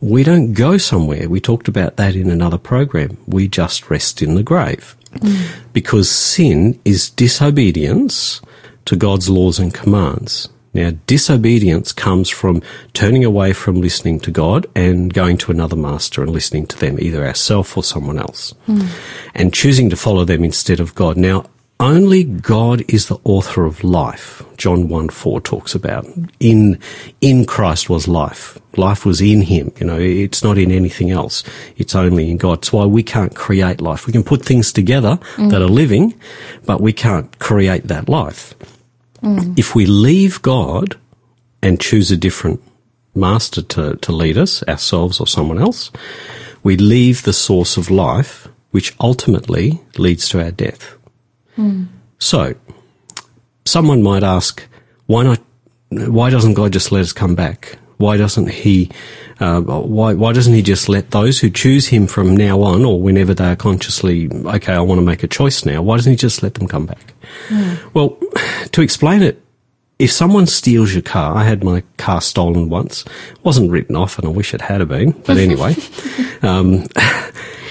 [0.00, 1.28] we don't go somewhere.
[1.28, 3.16] We talked about that in another program.
[3.26, 4.96] We just rest in the grave.
[5.12, 5.50] Mm.
[5.72, 8.40] Because sin is disobedience
[8.86, 10.48] to God's laws and commands.
[10.74, 12.62] Now, disobedience comes from
[12.94, 16.98] turning away from listening to God and going to another master and listening to them,
[16.98, 18.86] either ourselves or someone else, hmm.
[19.34, 21.16] and choosing to follow them instead of God.
[21.16, 21.44] Now,
[21.78, 24.42] only God is the author of life.
[24.56, 26.06] John 1 4 talks about
[26.38, 26.78] in,
[27.20, 28.56] in Christ was life.
[28.76, 29.72] Life was in him.
[29.78, 31.42] You know, it's not in anything else.
[31.76, 32.58] It's only in God.
[32.58, 34.06] It's why we can't create life.
[34.06, 35.48] We can put things together hmm.
[35.48, 36.14] that are living,
[36.64, 38.54] but we can't create that life.
[39.22, 39.58] Mm.
[39.58, 40.96] If we leave God
[41.62, 42.62] and choose a different
[43.14, 45.90] master to, to lead us, ourselves or someone else,
[46.62, 50.96] we leave the source of life, which ultimately leads to our death.
[51.56, 51.88] Mm.
[52.18, 52.54] So,
[53.64, 54.62] someone might ask,
[55.06, 55.40] why not?
[55.90, 57.78] Why doesn't God just let us come back?
[58.02, 58.90] Why doesn't He?
[59.38, 63.00] Uh, why Why doesn't He just let those who choose Him from now on, or
[63.00, 65.82] whenever they are consciously okay, I want to make a choice now?
[65.82, 67.14] Why doesn't He just let them come back?
[67.94, 68.18] Well,
[68.72, 69.40] to explain it,
[69.98, 73.04] if someone steals your car, I had my car stolen once.
[73.06, 75.12] It wasn't written off, and I wish it had been.
[75.12, 75.76] But anyway,
[76.42, 76.86] um,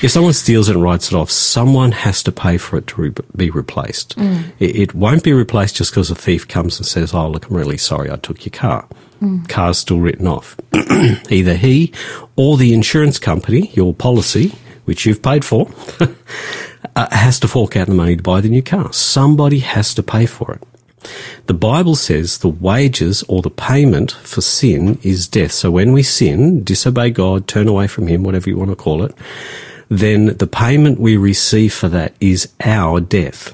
[0.01, 3.01] if someone steals it and writes it off, someone has to pay for it to
[3.01, 4.15] re- be replaced.
[4.59, 7.55] It, it won't be replaced just because a thief comes and says, "Oh, look, I'm
[7.55, 8.87] really sorry, I took your car."
[9.47, 10.57] Car's still written off.
[11.29, 11.93] Either he
[12.35, 15.69] or the insurance company, your policy, which you've paid for,
[16.95, 18.91] uh, has to fork out the money to buy the new car.
[18.91, 20.63] Somebody has to pay for it.
[21.47, 25.51] The Bible says the wages or the payment for sin is death.
[25.51, 29.03] So when we sin, disobey God, turn away from Him, whatever you want to call
[29.03, 29.13] it,
[29.91, 33.53] then the payment we receive for that is our death.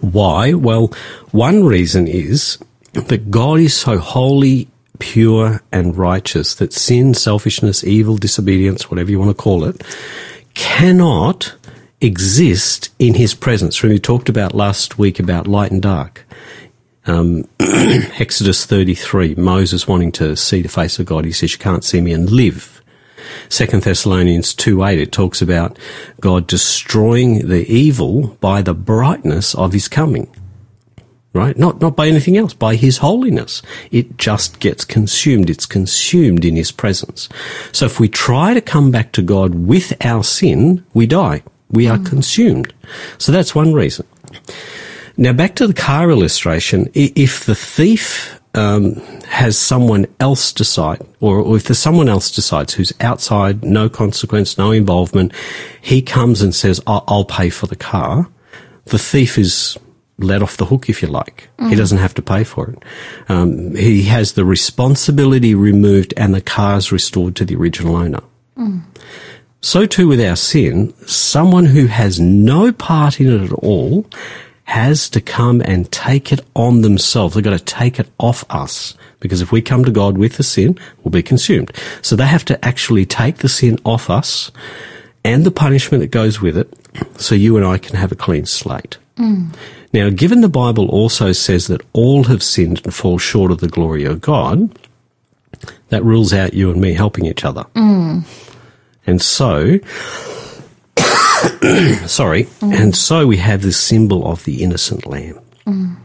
[0.00, 0.52] Why?
[0.52, 0.92] Well,
[1.32, 2.56] one reason is
[2.92, 4.68] that God is so holy,
[5.00, 9.82] pure, and righteous that sin, selfishness, evil, disobedience, whatever you want to call it,
[10.54, 11.52] cannot
[12.00, 13.82] exist in his presence.
[13.82, 16.24] When we talked about last week about light and dark.
[17.06, 21.82] Um, Exodus 33, Moses wanting to see the face of God, he says, You can't
[21.82, 22.80] see me and live.
[23.48, 25.78] Second Thessalonians 2 8, it talks about
[26.20, 30.28] God destroying the evil by the brightness of his coming.
[31.32, 31.58] Right?
[31.58, 33.60] Not, not by anything else, by his holiness.
[33.90, 35.50] It just gets consumed.
[35.50, 37.28] It's consumed in his presence.
[37.72, 41.42] So if we try to come back to God with our sin, we die.
[41.70, 42.06] We are mm.
[42.06, 42.72] consumed.
[43.18, 44.06] So that's one reason.
[45.16, 46.88] Now back to the car illustration.
[46.94, 48.94] If the thief um,
[49.28, 54.56] has someone else decide, or, or if there's someone else decides who's outside, no consequence,
[54.58, 55.32] no involvement,
[55.80, 58.28] he comes and says, "I- "I'll pay for the car."
[58.86, 59.76] The thief is
[60.18, 61.48] let off the hook, if you like.
[61.68, 62.78] He doesn't have to pay for it.
[63.28, 68.20] Um, he has the responsibility removed, and the car's restored to the original owner.
[69.60, 74.06] So too with our sin, someone who has no part in it at all
[74.64, 77.34] has to come and take it on themselves.
[77.34, 78.94] They've got to take it off us.
[79.20, 81.72] Because if we come to God with the sin, we'll be consumed.
[82.02, 84.50] So they have to actually take the sin off us
[85.24, 86.72] and the punishment that goes with it
[87.18, 88.98] so you and I can have a clean slate.
[89.16, 89.54] Mm.
[89.92, 93.68] Now, given the Bible also says that all have sinned and fall short of the
[93.68, 94.76] glory of God,
[95.88, 97.64] that rules out you and me helping each other.
[97.74, 98.24] Mm.
[99.06, 99.78] And so,
[102.06, 102.74] sorry, mm.
[102.74, 105.38] and so we have this symbol of the innocent lamb.
[105.66, 105.96] Mm.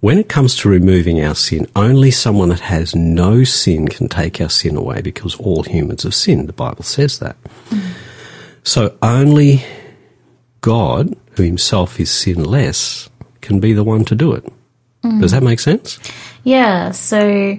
[0.00, 4.40] When it comes to removing our sin, only someone that has no sin can take
[4.40, 6.46] our sin away because all humans have sinned.
[6.48, 7.36] The Bible says that.
[7.70, 7.92] Mm.
[8.64, 9.64] So only
[10.60, 13.08] God, who himself is sinless,
[13.40, 14.44] can be the one to do it.
[15.20, 15.98] Does that make sense?
[16.44, 17.58] Yeah, so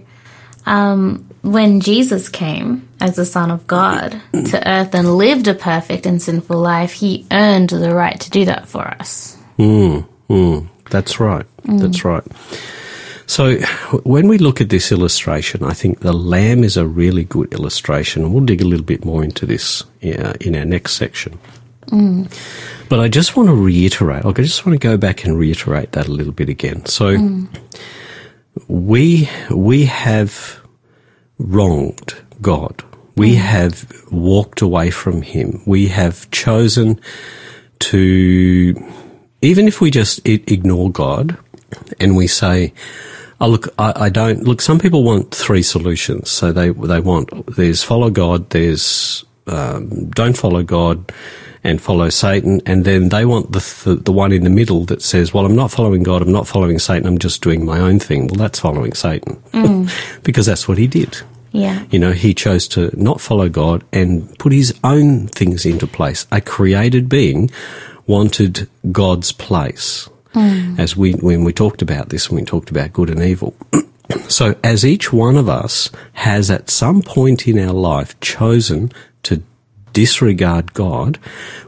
[0.66, 6.06] um, when Jesus came as the Son of God to earth and lived a perfect
[6.06, 9.38] and sinful life, he earned the right to do that for us.
[9.60, 11.46] Mm, that's right.
[11.66, 12.24] That's right.
[13.28, 13.58] So
[14.04, 18.34] when we look at this illustration, I think the lamb is a really good illustration.
[18.34, 21.40] We'll dig a little bit more into this uh, in our next section.
[22.90, 26.08] But I just want to reiterate, I just want to go back and reiterate that
[26.08, 26.86] a little bit again.
[26.86, 27.18] So
[28.68, 30.60] we, we have
[31.38, 32.84] wronged God.
[33.16, 35.62] We have walked away from Him.
[35.66, 37.00] We have chosen
[37.80, 38.76] to,
[39.42, 41.38] even if we just ignore God
[42.00, 42.74] and we say,
[43.40, 46.30] Oh, look, I, I don't, look, some people want three solutions.
[46.30, 51.12] So they, they want, there's follow God, there's, um, don't follow God
[51.62, 52.62] and follow Satan.
[52.66, 55.56] And then they want the, th- the one in the middle that says, well, I'm
[55.56, 58.28] not following God, I'm not following Satan, I'm just doing my own thing.
[58.28, 59.42] Well, that's following Satan
[60.24, 61.22] because that's what he did.
[61.56, 61.86] Yeah.
[61.90, 66.28] You know, he chose to not follow God and put his own things into place.
[66.32, 67.50] A created being
[68.08, 70.10] wanted God's place.
[70.34, 70.76] Hmm.
[70.78, 73.56] As we, when we talked about this, when we talked about good and evil.
[74.28, 78.92] so as each one of us has at some point in our life chosen
[79.24, 79.42] to
[79.94, 81.18] disregard God,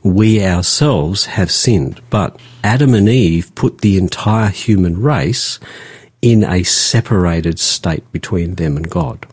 [0.03, 2.01] we ourselves have sinned.
[2.09, 5.59] But Adam and Eve put the entire human race
[6.21, 9.25] in a separated state between them and God.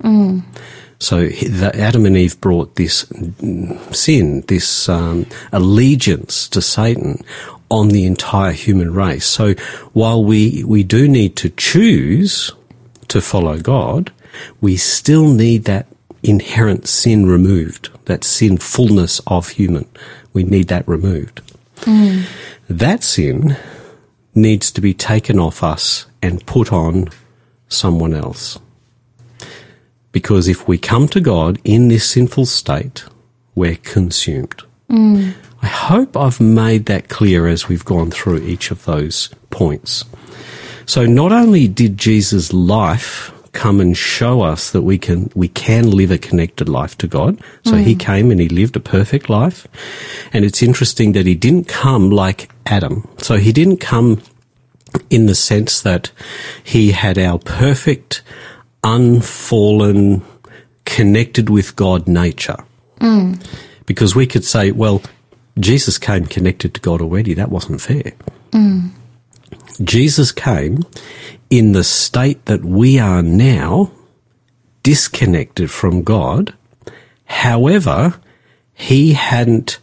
[0.99, 7.23] So the, Adam and Eve brought this mm, sin, this um, allegiance to Satan
[7.71, 9.27] on the entire human race.
[9.27, 9.55] So
[9.93, 12.53] while we, we do need to choose
[13.09, 14.13] to follow God,
[14.61, 15.87] we still need that
[16.23, 19.87] inherent sin removed, that sinfulness of human.
[20.33, 21.41] We need that removed.
[22.69, 23.57] That sin
[24.35, 27.09] needs to be taken off us and put on
[27.69, 28.59] someone else.
[30.13, 33.05] Because if we come to God in this sinful state,
[33.55, 34.63] we're consumed.
[35.63, 40.05] I hope I've made that clear as we've gone through each of those points.
[40.87, 45.91] So not only did Jesus' life come and show us that we can we can
[45.91, 47.41] live a connected life to God.
[47.65, 49.67] So he came and he lived a perfect life.
[50.33, 53.09] And it's interesting that he didn't come like Adam.
[53.19, 54.21] So he didn't come
[55.09, 56.11] in the sense that
[56.63, 58.23] he had our perfect,
[58.83, 60.23] unfallen,
[60.85, 62.59] connected with God nature.
[63.87, 65.03] Because we could say, well,
[65.59, 67.35] Jesus came connected to God already.
[67.35, 68.13] That wasn't fair.
[69.83, 70.83] Jesus came
[71.51, 73.91] in the state that we are now,
[74.83, 76.55] disconnected from God.
[77.25, 78.15] However,
[78.75, 79.79] he hadn't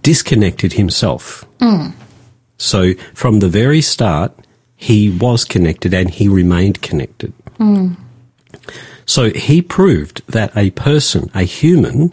[0.00, 1.44] disconnected himself.
[1.60, 1.90] Hmm.
[2.58, 4.32] So from the very start,
[4.76, 7.32] he was connected and he remained connected.
[7.58, 7.94] Hmm.
[9.04, 12.12] So he proved that a person, a human,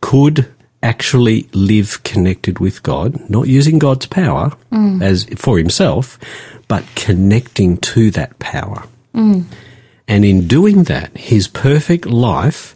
[0.00, 0.52] could
[0.82, 5.02] actually live connected with God, not using God's power mm.
[5.02, 6.18] as for himself,
[6.68, 8.84] but connecting to that power.
[9.14, 9.44] Mm.
[10.08, 12.74] And in doing that, his perfect life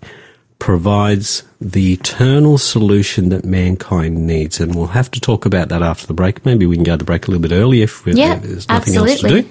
[0.59, 4.61] provides the eternal solution that mankind needs.
[4.61, 6.45] And we'll have to talk about that after the break.
[6.45, 8.97] Maybe we can go to the break a little bit early if Yeah, there's nothing
[8.97, 9.49] else to do.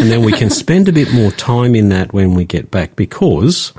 [0.00, 2.96] And then we can spend a bit more time in that when we get back
[2.96, 3.72] because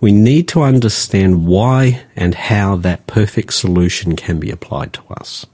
[0.00, 5.46] we need to understand why and how that perfect solution can be applied to us.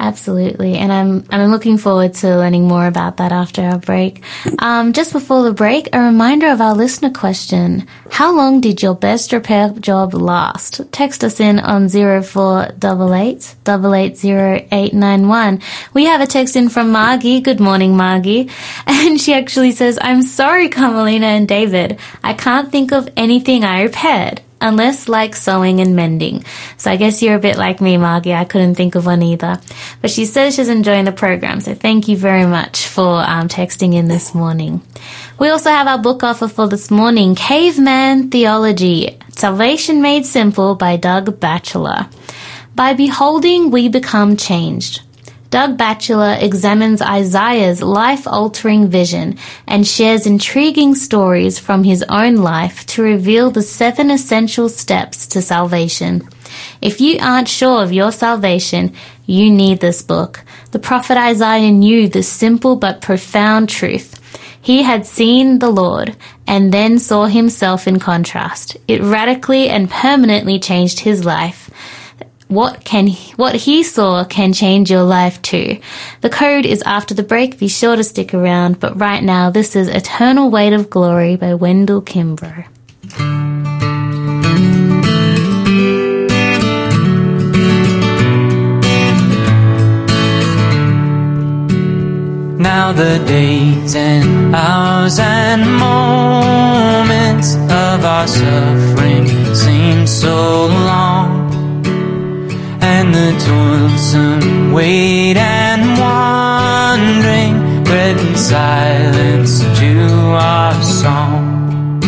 [0.00, 4.22] Absolutely, and I'm I'm looking forward to learning more about that after our break.
[4.60, 8.94] Um, just before the break, a reminder of our listener question: How long did your
[8.94, 10.82] best repair job last?
[10.92, 15.60] Text us in on zero four double eight double eight zero eight nine one.
[15.92, 17.40] We have a text in from Margie.
[17.40, 18.50] Good morning, Margie,
[18.86, 21.98] and she actually says, "I'm sorry, Carmelina and David.
[22.22, 26.44] I can't think of anything I repaired." Unless like sewing and mending.
[26.76, 28.34] So I guess you're a bit like me, Margie.
[28.34, 29.60] I couldn't think of one either.
[30.00, 31.60] But she says she's enjoying the program.
[31.60, 34.82] So thank you very much for um, texting in this morning.
[35.38, 40.96] We also have our book offer for this morning, Caveman Theology, Salvation Made Simple by
[40.96, 42.08] Doug Batchelor.
[42.74, 45.02] By beholding, we become changed.
[45.50, 52.84] Doug Batchelor examines Isaiah's life altering vision and shares intriguing stories from his own life
[52.86, 56.28] to reveal the seven essential steps to salvation.
[56.82, 58.92] If you aren't sure of your salvation,
[59.24, 60.44] you need this book.
[60.72, 64.20] The prophet Isaiah knew the simple but profound truth.
[64.60, 66.14] He had seen the Lord
[66.46, 68.76] and then saw himself in contrast.
[68.86, 71.70] It radically and permanently changed his life.
[72.48, 75.80] What can what he saw can change your life too.
[76.22, 77.58] The code is after the break.
[77.58, 78.80] Be sure to stick around.
[78.80, 82.66] But right now, this is Eternal Weight of Glory by Wendell Kimbrough.
[92.58, 101.37] Now the days and hours and moments of our suffering seem so long,
[102.80, 112.00] and the toilsome wait and wandering threaten silence to our song.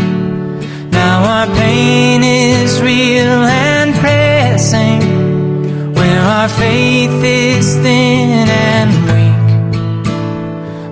[0.90, 9.30] Now our pain is real and pressing, where our faith is thin and weak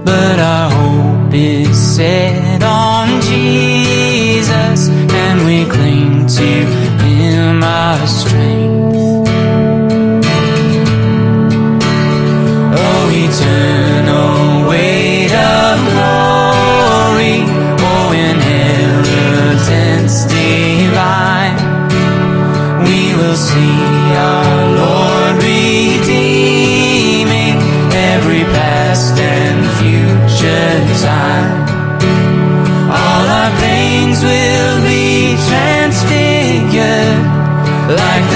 [0.05, 2.47] but our hope is set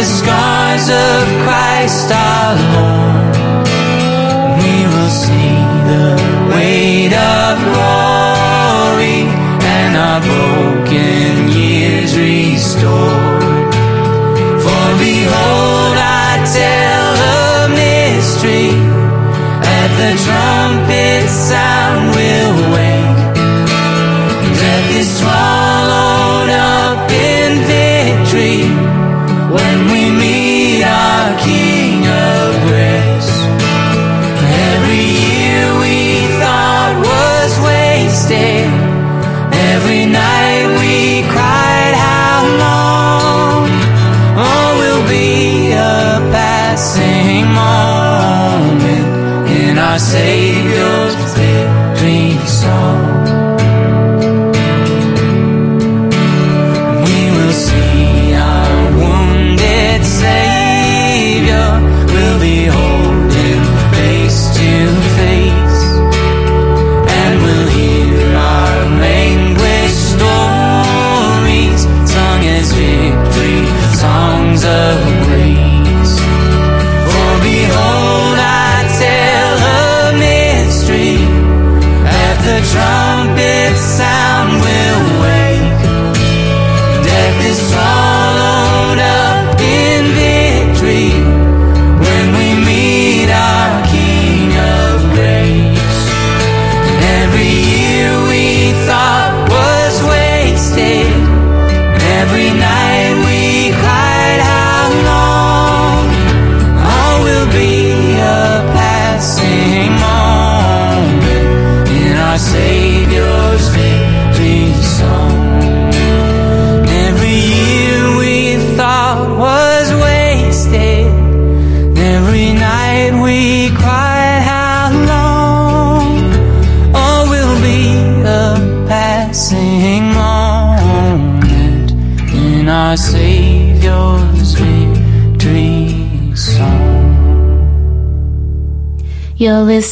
[0.02, 3.36] the scars of Christ our Lord.
[4.60, 5.54] We will see
[5.90, 6.08] the
[6.50, 9.20] weight of glory
[9.78, 13.74] and our broken years restored.
[14.64, 15.96] For behold,
[16.26, 18.70] I tell a mystery.
[19.78, 21.11] At the trumpet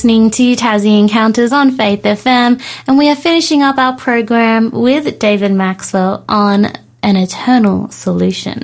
[0.01, 5.19] listening to Tassie Encounters on Faith FM, and we are finishing up our program with
[5.19, 6.69] David Maxwell on
[7.03, 8.63] an eternal solution.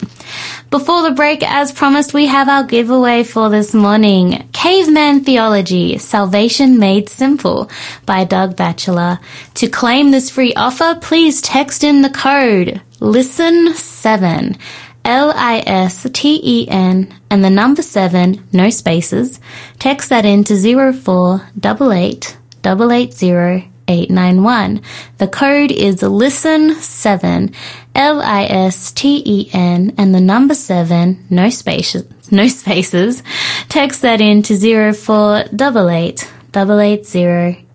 [0.71, 4.49] Before the break, as promised, we have our giveaway for this morning.
[4.55, 7.71] Caveman Theology, Salvation Made Simple
[8.07, 9.21] by Doug Batchelor.
[9.57, 14.59] To claim this free offer, please text in the code LISTEN7
[15.07, 19.39] L-I-S-T-E-N and the number 7, no spaces.
[19.79, 24.81] Text that in to 0488 880 891.
[25.19, 27.55] The code is LISTEN7
[27.95, 32.33] L-I-S-T-E-N and the number 7, no spaces.
[32.33, 33.23] no spaces,
[33.69, 37.66] text that in to 0488 880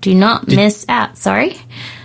[0.00, 1.56] Do not miss out, sorry.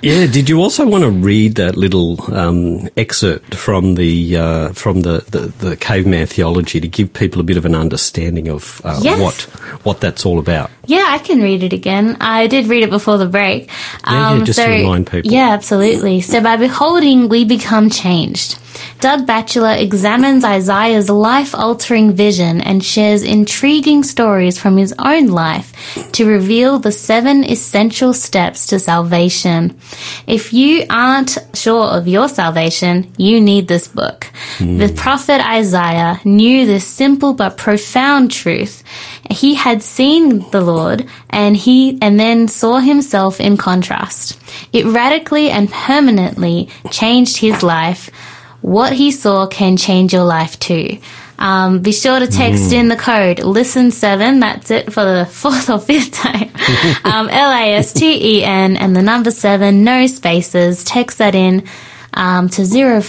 [0.01, 0.27] Yeah.
[0.27, 5.23] Did you also want to read that little um, excerpt from the uh, from the,
[5.31, 9.19] the, the caveman theology to give people a bit of an understanding of uh, Yes.
[9.21, 9.41] what
[9.85, 10.69] what that's all about?
[10.85, 12.17] Yeah, I can read it again.
[12.19, 13.69] I did read it before the break.
[14.03, 15.31] Um, Yeah, yeah, just to remind people.
[15.31, 16.19] Yeah, absolutely.
[16.21, 18.59] So by beholding, we become changed.
[18.99, 25.71] Doug Batchelor examines Isaiah's life altering vision and shares intriguing stories from his own life
[26.13, 29.59] to reveal the seven essential steps to salvation.
[30.25, 34.19] If you aren't sure of your salvation, you need this book.
[34.59, 34.95] The hmm.
[34.95, 38.83] prophet Isaiah knew this simple but profound truth.
[39.29, 44.39] He had seen the Lord and he and then saw himself in contrast.
[44.71, 48.09] It radically and permanently changed his life.
[48.61, 50.97] What he saw can change your life too.
[51.37, 54.39] Um, be sure to text in the code listen seven.
[54.39, 56.51] That's it for the fourth or fifth time.
[57.03, 60.83] um, L A S T E N and the number seven, no spaces.
[60.83, 61.67] Text that in
[62.13, 63.01] um, to zero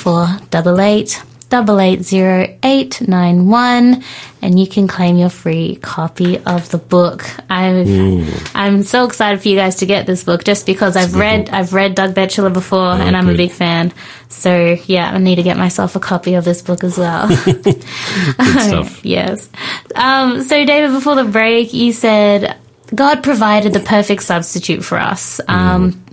[1.51, 4.03] four double eight double eight zero eight nine one,
[4.43, 7.25] and you can claim your free copy of the book.
[7.51, 11.51] I'm I'm so excited for you guys to get this book just because I've read
[11.51, 13.93] I've read Doug Batchelor before and I'm a big fan.
[14.29, 17.29] So yeah, I need to get myself a copy of this book as well.
[17.45, 19.05] Good stuff.
[19.05, 19.49] yes.
[19.95, 22.59] Um, so David, before the break, you said
[22.95, 25.41] God provided the perfect substitute for us.
[25.49, 26.05] Um,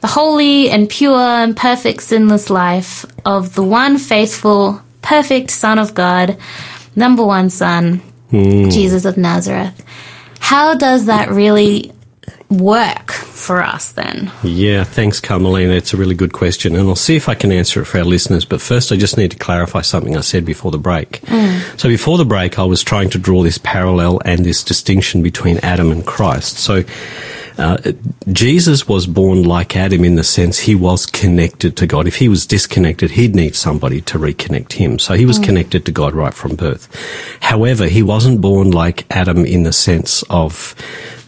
[0.00, 5.94] the holy and pure and perfect sinless life of the one faithful, perfect Son of
[5.94, 6.38] God,
[6.94, 8.00] number one Son,
[8.70, 9.84] Jesus of Nazareth.
[10.38, 11.92] How does that really
[12.50, 14.30] work for us then?
[14.42, 15.72] Yeah, thanks, Carmelina.
[15.74, 18.04] It's a really good question, and I'll see if I can answer it for our
[18.04, 18.44] listeners.
[18.44, 21.22] But first, I just need to clarify something I said before the break.
[21.76, 25.58] So, before the break, I was trying to draw this parallel and this distinction between
[25.58, 26.58] Adam and Christ.
[26.58, 26.84] So,
[27.58, 27.76] uh,
[28.32, 32.06] Jesus was born like Adam in the sense he was connected to God.
[32.06, 35.00] If he was disconnected, he'd need somebody to reconnect him.
[35.00, 36.88] So he was connected to God right from birth.
[37.40, 40.76] However, he wasn't born like Adam in the sense of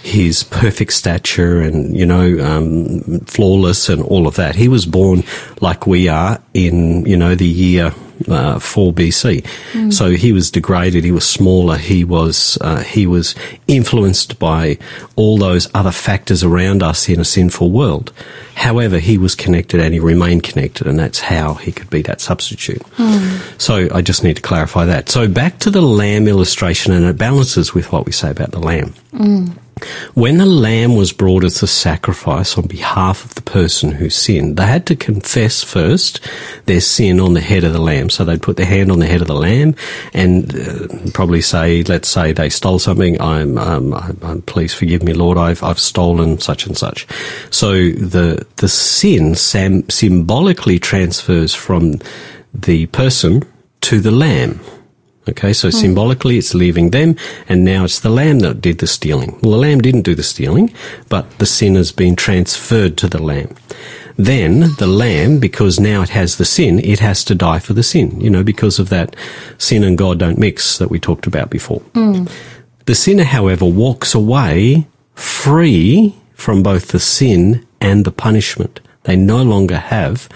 [0.02, 4.54] his perfect stature and, you know, um, flawless and all of that.
[4.54, 5.24] He was born
[5.60, 7.94] like we are in, you know, the year
[8.28, 9.46] uh, 4 BC.
[9.92, 11.04] So he was degraded.
[11.04, 11.76] He was smaller.
[11.76, 13.34] He was uh, he was
[13.66, 14.78] influenced by
[15.16, 18.12] all those other factors around us in a sinful world.
[18.56, 22.20] However, he was connected and he remained connected, and that's how he could be that
[22.20, 22.82] substitute.
[23.58, 25.08] So I just need to clarify that.
[25.08, 28.60] So back to the lamb illustration, and it balances with what we say about the
[28.60, 28.92] lamb.
[30.14, 34.56] When the lamb was brought as a sacrifice on behalf of the person who sinned,
[34.56, 36.20] they had to confess first
[36.66, 38.10] their sin on the head of the lamb.
[38.10, 39.74] So they'd put their hand on the head of the lamb
[40.12, 43.20] and uh, probably say, let's say they stole something.
[43.20, 45.38] I'm, um, I'm, please forgive me, Lord.
[45.38, 47.06] I've, I've stolen such and such.
[47.50, 52.00] So the the sin sam- symbolically transfers from
[52.52, 53.42] the person
[53.82, 54.60] to the lamb.
[55.28, 55.76] Okay, so hmm.
[55.76, 57.16] symbolically it's leaving them,
[57.48, 59.38] and now it's the lamb that did the stealing.
[59.42, 60.72] Well, the lamb didn't do the stealing,
[61.08, 63.54] but the sin has been transferred to the lamb.
[64.16, 67.82] Then the lamb, because now it has the sin, it has to die for the
[67.82, 69.16] sin, you know, because of that
[69.56, 71.80] sin and God don't mix that we talked about before.
[71.94, 72.26] Hmm.
[72.86, 78.80] The sinner, however, walks away free from both the sin and the punishment.
[79.04, 80.28] They no longer have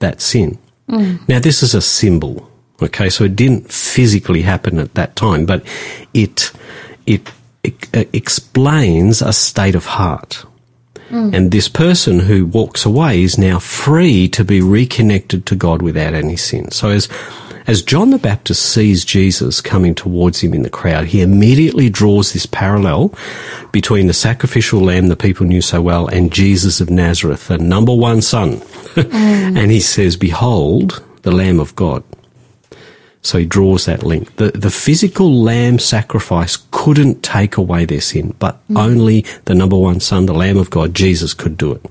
[0.00, 0.58] that sin.
[0.88, 1.16] Hmm.
[1.26, 2.51] Now, this is a symbol.
[2.82, 5.64] Okay, so it didn't physically happen at that time, but
[6.14, 6.52] it
[7.06, 7.30] it,
[7.62, 10.44] it explains a state of heart.
[11.10, 11.34] Mm.
[11.34, 16.14] And this person who walks away is now free to be reconnected to God without
[16.14, 16.70] any sin.
[16.70, 17.08] So as
[17.66, 22.32] as John the Baptist sees Jesus coming towards him in the crowd, he immediately draws
[22.32, 23.14] this parallel
[23.70, 27.94] between the sacrificial lamb the people knew so well and Jesus of Nazareth, the number
[27.94, 28.62] one son.
[28.92, 29.56] Mm.
[29.56, 32.04] and he says, Behold, the Lamb of God.
[33.22, 34.34] So he draws that link.
[34.36, 38.80] The, the physical lamb sacrifice couldn't take away their sin, but mm.
[38.80, 41.86] only the number one son, the Lamb of God, Jesus, could do it.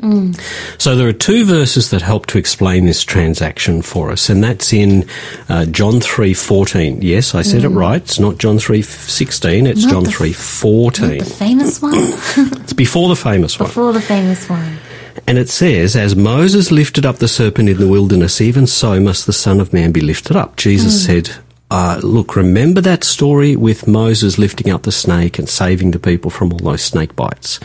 [0.00, 0.38] Mm.
[0.80, 4.72] So there are two verses that help to explain this transaction for us, and that's
[4.72, 5.08] in
[5.48, 7.00] uh, John three fourteen.
[7.00, 7.76] Yes, I said it mm.
[7.76, 8.02] right.
[8.02, 9.66] It's not John three sixteen.
[9.66, 11.18] It's Not John three fourteen.
[11.20, 11.94] The famous one?
[12.66, 13.68] It's before the famous one.
[13.68, 14.78] Before the famous one.
[15.26, 19.26] And it says, As Moses lifted up the serpent in the wilderness, even so must
[19.26, 20.56] the Son of Man be lifted up.
[20.56, 21.30] Jesus said,
[21.70, 26.30] uh, Look, remember that story with Moses lifting up the snake and saving the people
[26.30, 27.60] from all those snake bites.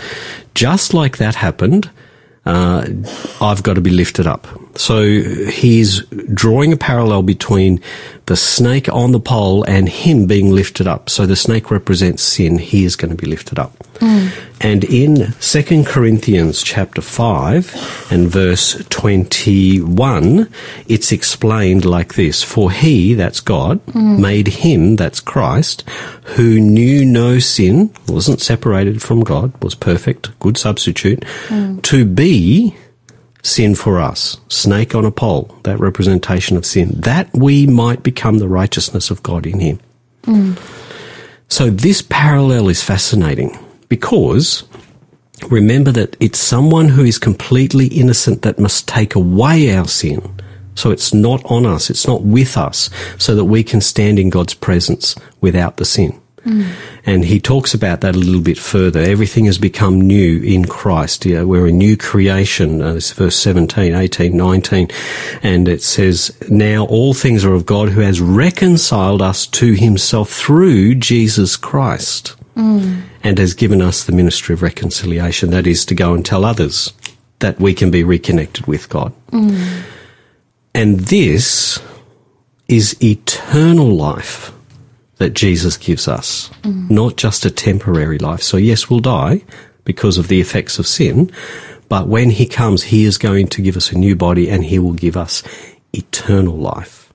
[0.55, 1.89] Just like that happened,
[2.45, 2.87] uh,
[3.39, 4.47] I've got to be lifted up.
[4.75, 6.01] So he's
[6.33, 7.81] drawing a parallel between
[8.25, 11.09] the snake on the pole and him being lifted up.
[11.09, 12.57] So the snake represents sin.
[12.57, 13.73] He is going to be lifted up.
[14.01, 14.31] Mm.
[14.59, 20.51] And in 2 Corinthians chapter 5 and verse 21,
[20.87, 22.43] it's explained like this.
[22.43, 24.19] For he, that's God, mm.
[24.19, 25.83] made him, that's Christ,
[26.35, 31.81] who knew no sin, wasn't separated from God, was perfect, good substitute, mm.
[31.83, 32.75] to be
[33.43, 38.37] sin for us, snake on a pole, that representation of sin, that we might become
[38.37, 39.79] the righteousness of God in him.
[41.47, 43.57] So this parallel is fascinating
[43.91, 44.63] because
[45.49, 50.33] remember that it's someone who is completely innocent that must take away our sin.
[50.75, 54.29] So it's not on us, it's not with us, so that we can stand in
[54.29, 56.17] God's presence without the sin.
[57.05, 59.01] And he talks about that a little bit further.
[59.01, 61.25] Everything has become new in Christ.
[61.25, 62.81] Yeah, we're a new creation.
[62.81, 64.87] Uh, this is verse 17, 18, 19.
[65.43, 70.31] And it says, Now all things are of God who has reconciled us to himself
[70.31, 73.03] through Jesus Christ Mm.
[73.23, 75.51] and has given us the ministry of reconciliation.
[75.51, 76.91] That is to go and tell others
[77.39, 79.13] that we can be reconnected with God.
[79.31, 79.83] Mm.
[80.73, 81.79] And this
[82.67, 84.51] is eternal life
[85.17, 86.89] that Jesus gives us, mm.
[86.89, 88.41] not just a temporary life.
[88.41, 89.43] So yes, we'll die
[89.83, 91.31] because of the effects of sin,
[91.89, 94.79] but when he comes, he is going to give us a new body and he
[94.79, 95.43] will give us
[95.93, 97.11] eternal life.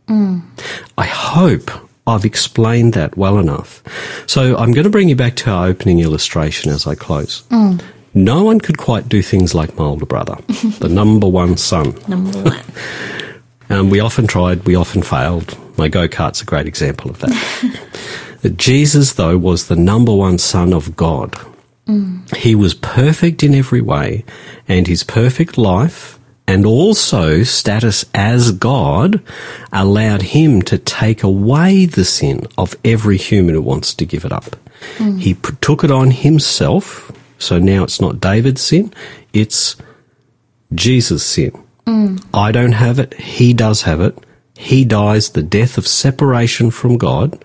[0.98, 1.70] I hope
[2.06, 3.82] I've explained that well enough.
[4.26, 7.42] So I'm going to bring you back to our opening illustration as I close.
[8.14, 10.36] No one could quite do things like my older brother,
[10.78, 11.94] the number one son.
[12.08, 12.62] Number one.
[13.68, 15.58] Um, we often tried, we often failed.
[15.76, 17.80] My go kart's a great example of that.
[18.42, 21.34] That Jesus, though, was the number one Son of God.
[22.36, 24.24] He was perfect in every way,
[24.68, 29.22] and his perfect life and also status as God
[29.72, 34.32] allowed him to take away the sin of every human who wants to give it
[34.32, 34.56] up.
[34.98, 35.18] Hmm.
[35.18, 38.92] He took it on himself, so now it's not David's sin,
[39.32, 39.76] it's
[40.74, 41.50] Jesus' sin.
[41.86, 42.16] Hmm.
[42.32, 43.14] I don't have it.
[43.14, 44.16] He does have it.
[44.56, 47.42] He dies the death of separation from God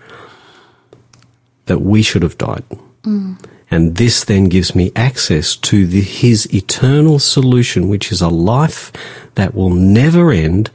[1.65, 2.63] that we should have died.
[3.03, 3.33] Hmm.
[3.72, 8.91] And this then gives me access to the, his eternal solution, which is a life
[9.36, 10.69] that will never end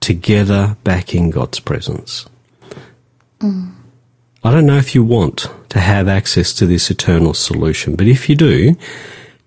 [0.00, 2.26] together back in God's presence.
[3.38, 3.72] Mm.
[4.42, 8.28] I don't know if you want to have access to this eternal solution, but if
[8.28, 8.74] you do,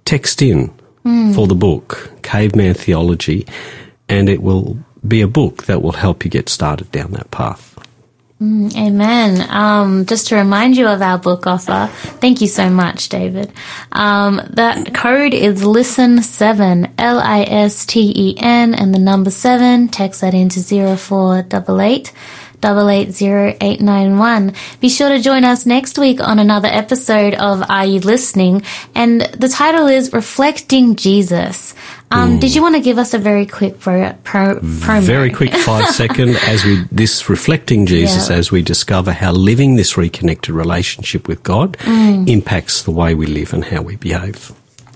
[0.06, 0.72] text in
[1.04, 1.36] mm.
[1.36, 3.46] for the book, Caveman Theology,
[4.08, 7.78] and it will be a book that will help you get started down that path.
[8.76, 9.50] Amen.
[9.50, 11.90] Um, just to remind you of our book offer,
[12.20, 13.54] thank you so much, David.
[13.92, 19.88] Um, that code is listen7, L I S T E N, and the number 7.
[19.88, 22.12] Text that into 0488
[22.64, 24.54] 880891.
[24.80, 28.64] Be sure to join us next week on another episode of Are You Listening?
[28.96, 31.74] And the title is Reflecting Jesus.
[32.12, 35.02] Um, Did you want to give us a very quick pro, pro, promo?
[35.02, 38.36] Very quick five second as we this reflecting Jesus Yeah.
[38.38, 42.28] as we discover how living this reconnected relationship with God Mm.
[42.30, 44.52] impacts the way we live and how we behave.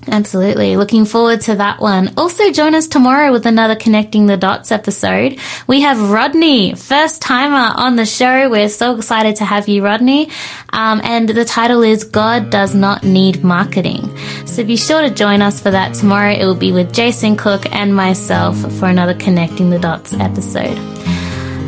[0.10, 0.78] Absolutely.
[0.78, 2.14] Looking forward to that one.
[2.18, 5.40] Also join us tomorrow with another Connecting the Dots episode.
[5.68, 8.50] We have Rodney, first timer on the show.
[8.50, 10.30] We're so excited to have you, Rodney.
[10.72, 14.16] Um, and the title is God Does Not Need Marketing.
[14.46, 16.32] So be sure to join us for that tomorrow.
[16.32, 20.78] It will be with Jason Cook and myself for another Connecting the Dots episode.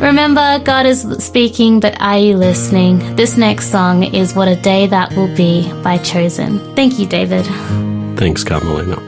[0.00, 3.16] Remember, God is speaking, but are you listening?
[3.16, 6.74] This next song is What a Day That Will Be by Chosen.
[6.74, 7.89] Thank you, David.
[8.20, 9.00] Thanks, Carmelina.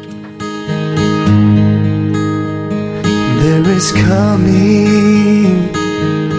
[3.43, 5.69] There is coming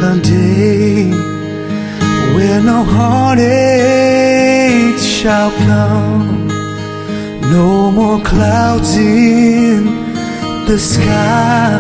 [0.02, 1.12] a day
[2.34, 3.38] where no heartache
[4.98, 6.48] shall come,
[7.52, 9.86] no more clouds in
[10.66, 11.80] the sky,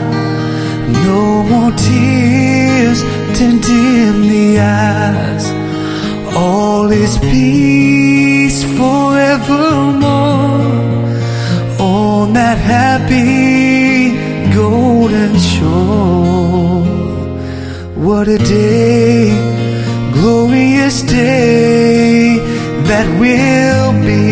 [1.08, 3.02] no more tears
[3.40, 5.46] to dim the eyes.
[6.36, 10.53] All is peace forevermore
[11.94, 14.14] on that happy
[14.54, 16.82] golden shore.
[18.06, 19.30] What a day,
[20.18, 22.40] glorious day
[22.90, 24.26] that will be.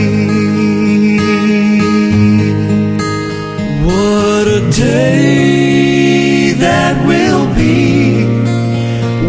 [3.88, 8.26] What a day that will be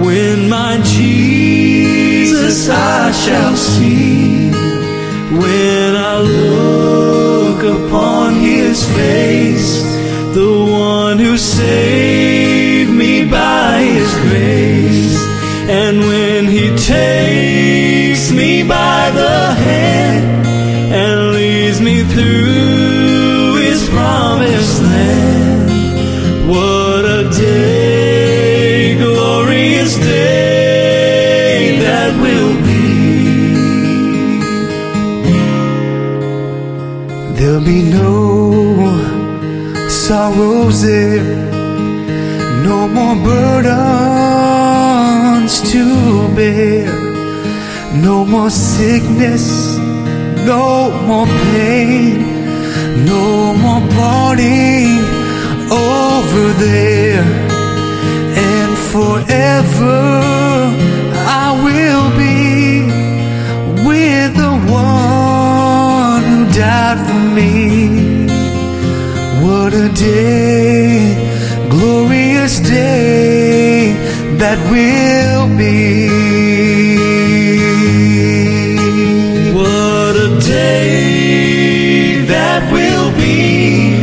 [0.04, 4.50] when my Jesus I shall see.
[5.40, 7.21] When I look
[7.62, 9.82] upon his face,
[10.34, 15.16] the one who saved me by his grace.
[15.68, 19.61] And when he takes me by the
[37.64, 38.98] Be no
[39.88, 41.22] sorrows there,
[42.64, 43.70] no more burdens
[45.70, 46.92] to bear,
[48.02, 49.76] no more sickness,
[50.44, 52.26] no more pain,
[53.06, 54.98] no more parting
[55.70, 57.22] over there,
[58.34, 60.32] and forever
[66.98, 68.26] for me.
[69.44, 71.16] What a day,
[71.70, 73.92] glorious day
[74.36, 76.08] that will be.
[79.58, 83.96] What a day that will be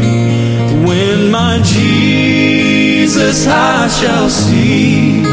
[0.87, 5.23] when my Jesus I shall see.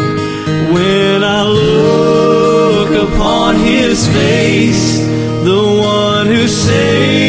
[0.73, 4.99] When I look upon his face,
[5.45, 7.26] the one who saved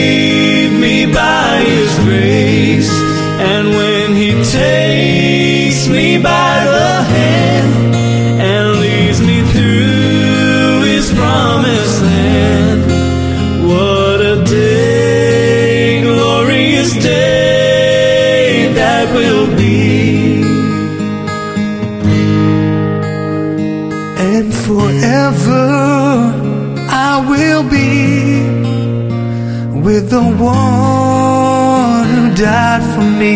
[30.18, 33.36] the one who died for me.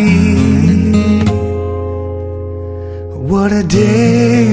[3.30, 4.46] What a day,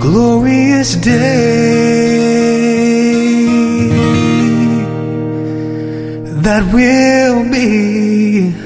[0.00, 2.04] glorious day
[6.46, 8.63] that will be.